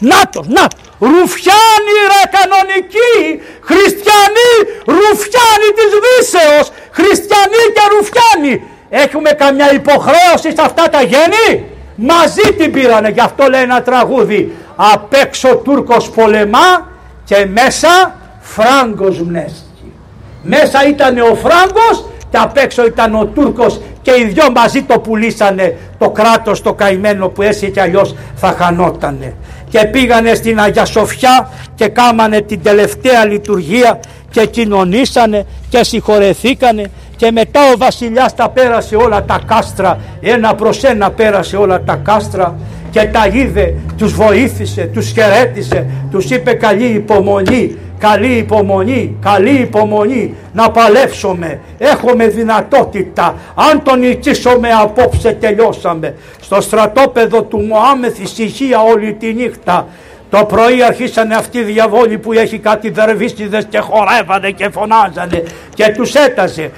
[0.00, 0.64] να το, να
[0.98, 3.14] Ρουφιάνοι ρε κανονικοί,
[3.68, 4.52] χριστιανοί,
[4.94, 8.62] ρουφιάνοι της Δύσεως, χριστιανοί και ρουφιάνοι.
[8.90, 11.64] Έχουμε καμιά υποχρέωση σε αυτά τα γέννη.
[11.94, 14.52] Μαζί την πήρανε, γι' αυτό λέει ένα τραγούδι.
[14.76, 16.88] Απ' έξω Τούρκος πολεμά
[17.24, 19.92] και μέσα Φράγκος μνέσκει.
[20.42, 24.98] Μέσα ήταν ο Φράγκος και απ' έξω ήταν ο Τούρκος και οι δυο μαζί το
[24.98, 29.34] πουλήσανε το κράτος το καημένο που έτσι και αλλιώς θα χανότανε
[29.68, 34.00] και πήγανε στην Αγία Σοφιά και κάμανε την τελευταία λειτουργία
[34.30, 40.84] και κοινωνήσανε και συγχωρεθήκανε και μετά ο βασιλιάς τα πέρασε όλα τα κάστρα ένα προς
[40.84, 42.58] ένα πέρασε όλα τα κάστρα
[42.90, 50.34] και τα είδε, τους βοήθησε, τους χαιρέτησε, τους είπε καλή υπομονή καλή υπομονή, καλή υπομονή
[50.52, 56.14] να παλέψουμε, έχουμε δυνατότητα, αν τον νικήσουμε απόψε τελειώσαμε.
[56.40, 59.86] Στο στρατόπεδο του Μωάμεθ ησυχία όλη τη νύχτα,
[60.30, 65.42] το πρωί αρχίσανε αυτοί οι διαβόλοι που έχει κάτι δερβίστιδες και χορεύανε και φωνάζανε
[65.74, 66.70] και τους έταζε.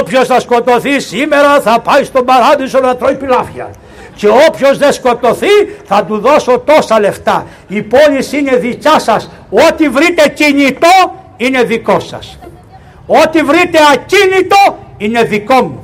[0.00, 3.70] Όποιος θα σκοτωθεί σήμερα θα πάει στον παράδεισο να τρώει πιλάφια
[4.14, 5.46] και όποιος δεν σκοτωθεί
[5.84, 7.46] θα του δώσω τόσα λεφτά.
[7.68, 9.30] Η πόλη είναι δικιά σας.
[9.50, 12.38] Ό,τι βρείτε κινητό είναι δικό σας.
[13.06, 15.80] Ό,τι βρείτε ακίνητο είναι δικό μου.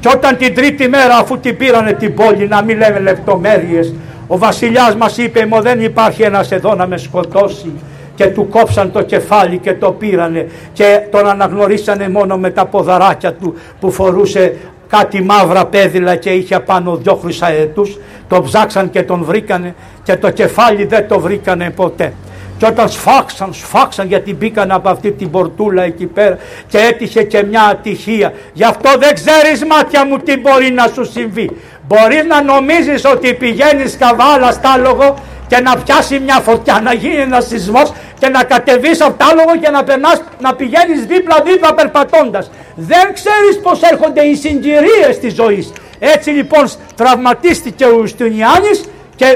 [0.00, 3.94] Και όταν την τρίτη μέρα αφού την πήρανε την πόλη να μην λέμε λεπτομέρειες
[4.26, 7.72] ο βασιλιάς μας είπε μου δεν υπάρχει ένας εδώ να με σκοτώσει
[8.14, 13.32] και του κόψαν το κεφάλι και το πήρανε και τον αναγνωρίσανε μόνο με τα ποδαράκια
[13.32, 14.56] του που φορούσε
[14.88, 17.98] κάτι μαύρα πέδιλα και είχε πάνω δυο χρυσαετούς
[18.28, 22.12] τον ψάξαν και τον βρήκανε και το κεφάλι δεν το βρήκανε ποτέ
[22.58, 27.42] και όταν σφάξαν, σφάξαν γιατί μπήκαν από αυτή την πορτούλα εκεί πέρα και έτυχε και
[27.42, 28.32] μια ατυχία.
[28.52, 31.50] Γι' αυτό δεν ξέρεις μάτια μου τι μπορεί να σου συμβεί.
[31.88, 35.16] Μπορείς να νομίζεις ότι πηγαίνεις καβάλα στάλογο
[35.46, 39.56] και να πιάσει μια φωτιά, να γίνει ένα σεισμός και να κατεβείς από το άλογο
[39.56, 42.50] και να, περνάς, να πηγαίνεις δίπλα-δίπλα περπατώντας.
[42.74, 45.72] Δεν ξέρεις πως έρχονται οι συγκυρίες της ζωής.
[45.98, 48.84] Έτσι λοιπόν τραυματίστηκε ο Ιουστινιάνης
[49.16, 49.26] και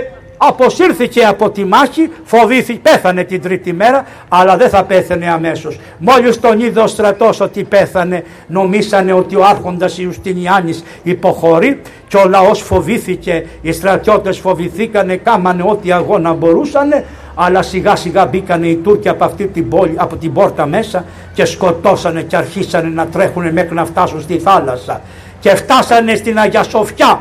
[0.43, 5.79] αποσύρθηκε από τη μάχη, φοβήθηκε, πέθανε την τρίτη μέρα, αλλά δεν θα πέθανε αμέσως.
[5.99, 12.29] Μόλις τον είδε ο στρατός ότι πέθανε, νομίσανε ότι ο άρχοντας Ιουστινιάνης υποχωρεί και ο
[12.29, 19.09] λαός φοβήθηκε, οι στρατιώτες φοβηθήκανε, κάμανε ό,τι αγώνα μπορούσανε, αλλά σιγά σιγά μπήκανε οι Τούρκοι
[19.09, 23.75] από αυτή την πόλη, από την πόρτα μέσα και σκοτώσανε και αρχίσανε να τρέχουν μέχρι
[23.75, 25.01] να φτάσουν στη θάλασσα.
[25.41, 27.21] Και φτάσανε στην Αγία Σοφιά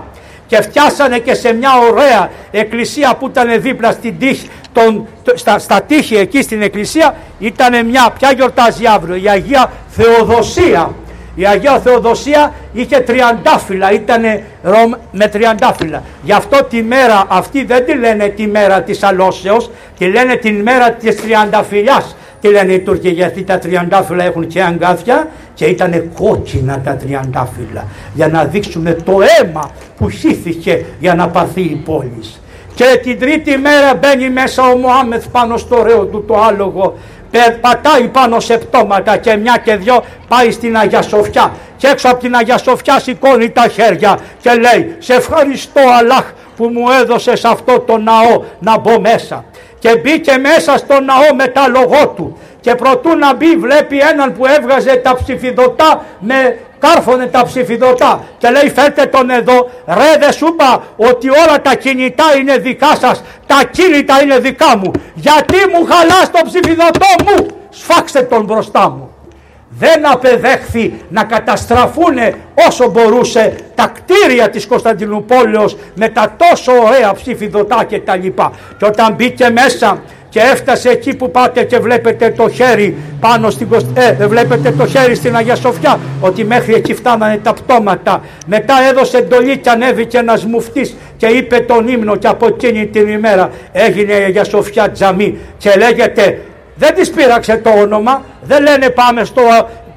[0.50, 5.82] και φτιάσανε και σε μια ωραία εκκλησία που ήταν δίπλα στην τύχη, τον, στα, στα
[5.82, 10.94] τείχη εκεί στην εκκλησία ήταν μια, ποια γιορτάζει αύριο, η Αγία Θεοδοσία.
[11.36, 14.22] Η Αγία Θεοδοσία είχε τριαντάφυλλα, ήταν
[15.12, 16.04] με τριαντάφυλλα.
[16.24, 20.52] Γι' αυτό τη μέρα αυτή δεν τη λένε τη μέρα της αλώσεως, τη λένε τη
[20.52, 22.16] μέρα της τριανταφυλλιάς.
[22.42, 25.28] Τι λένε οι Τούρκοι γιατί τα τριαντάφυλλα έχουν και αγκάθια
[25.60, 31.62] και ήταν κόκκινα τα τριαντάφυλλα για να δείξουμε το αίμα που χύθηκε για να πάρθει
[31.62, 32.42] η πόλης.
[32.76, 36.98] Και την τρίτη μέρα μπαίνει μέσα ο Μωάμεθ πάνω στο ωραίο του το άλογο
[37.62, 42.20] πατάει πάνω σε πτώματα και μια και δυο πάει στην Αγία Σοφιά και έξω από
[42.20, 47.80] την Αγία Σοφιά σηκώνει τα χέρια και λέει σε ευχαριστώ Αλλάχ που μου έδωσες αυτό
[47.80, 49.44] το ναό να μπω μέσα
[49.80, 52.38] και μπήκε μέσα στο ναό με τα λογό του.
[52.62, 58.24] Και προτού να μπει βλέπει έναν που έβγαζε τα ψηφιδωτά με κάρφωνε τα ψηφιδωτά.
[58.38, 59.70] Και λέει φέρτε τον εδώ.
[59.88, 63.24] Ρε δεν σου είπα ότι όλα τα κινητά είναι δικά σας.
[63.46, 64.92] Τα κίνητα είναι δικά μου.
[65.14, 69.09] Γιατί μου χαλάς το ψηφιδωτό μου; Σφάξτε τον μπροστά μου
[69.70, 72.18] δεν απεδέχθη να καταστραφούν
[72.68, 78.52] όσο μπορούσε τα κτίρια της Κωνσταντινούπολης με τα τόσο ωραία ψηφιδωτά και τα λοιπά.
[78.78, 83.68] Και όταν μπήκε μέσα και έφτασε εκεί που πάτε και βλέπετε το χέρι πάνω στην
[83.94, 89.18] ε, βλέπετε το χέρι στην Αγία Σοφιά ότι μέχρι εκεί φτάνανε τα πτώματα μετά έδωσε
[89.18, 94.14] εντολή και ανέβηκε ένας μουφτής και είπε τον ύμνο και από εκείνη την ημέρα έγινε
[94.14, 96.40] η Αγία Σοφιά τζαμί και λέγεται
[96.80, 99.42] δεν της πείραξε το όνομα δεν λένε πάμε στο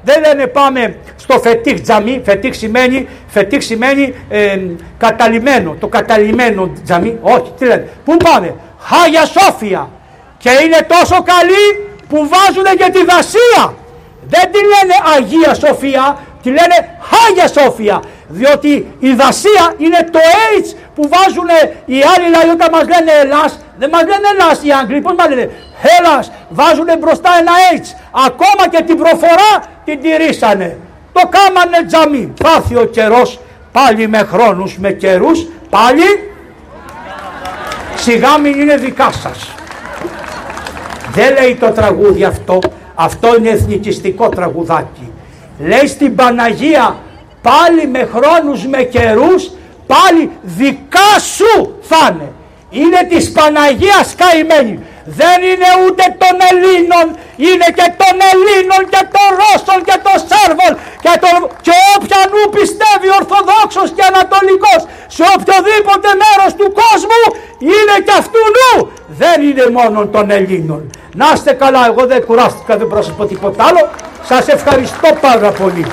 [0.03, 4.59] δεν λένε πάμε στο φετίχ τζαμί, φετίχ σημαίνει, φετίχ σημαίνει ε,
[4.97, 9.89] καταλημμένο, το καταλημμένο τζαμί, όχι, τι λένε, πού πάμε, Χάγια Σόφια,
[10.37, 11.65] και είναι τόσο καλή
[12.09, 13.73] που βάζουν και τη δασία.
[14.27, 18.01] Δεν τη λένε Αγία Σοφία, τη λένε Χάγια Σοφία.
[18.39, 20.19] Διότι η δασία είναι το
[20.59, 21.49] H που βάζουν
[21.85, 23.59] οι άλλοι λαοί όταν μας λένε Ελλάς.
[23.79, 25.49] Δεν μας λένε Ελλάς οι Άγγλοι, πώς μας λένε;
[25.97, 26.31] Ελλάς.
[26.49, 27.85] Βάζουν μπροστά ένα H.
[28.27, 29.51] Ακόμα και την προφορά
[29.85, 30.77] την τηρήσανε.
[31.13, 32.33] Το κάμανε τζαμί.
[32.43, 33.39] Θα έρθει ο καιρός
[33.71, 36.03] πάλι με χρόνους, με καιρούς, πάλι
[37.95, 39.55] σιγά μην είναι δικά σας.
[41.11, 42.59] Δεν λέει το τραγούδι αυτό,
[42.95, 45.11] αυτό είναι εθνικιστικό τραγουδάκι.
[45.59, 46.95] Λέει στην Παναγία
[47.47, 49.41] πάλι με χρόνους με καιρούς
[49.93, 51.53] πάλι δικά σου
[51.89, 52.27] θα είναι.
[52.69, 54.75] Είναι της Παναγίας καημένη.
[55.19, 57.05] Δεν είναι ούτε των Ελλήνων,
[57.47, 60.71] είναι και των Ελλήνων και των Ρώσων και των Σέρβων
[61.03, 61.37] και, τον...
[61.65, 64.81] και όποιανού πιστεύει Ορθοδόξος και Ανατολικός
[65.17, 67.21] σε οποιοδήποτε μέρος του κόσμου
[67.71, 68.73] είναι και αυτού νου.
[69.21, 70.81] Δεν είναι μόνο των Ελλήνων.
[71.19, 73.83] Να είστε καλά, εγώ δεν κουράστηκα, δεν μπορώ να σας πω τίποτα άλλο.
[74.31, 75.85] Σας ευχαριστώ πάρα πολύ.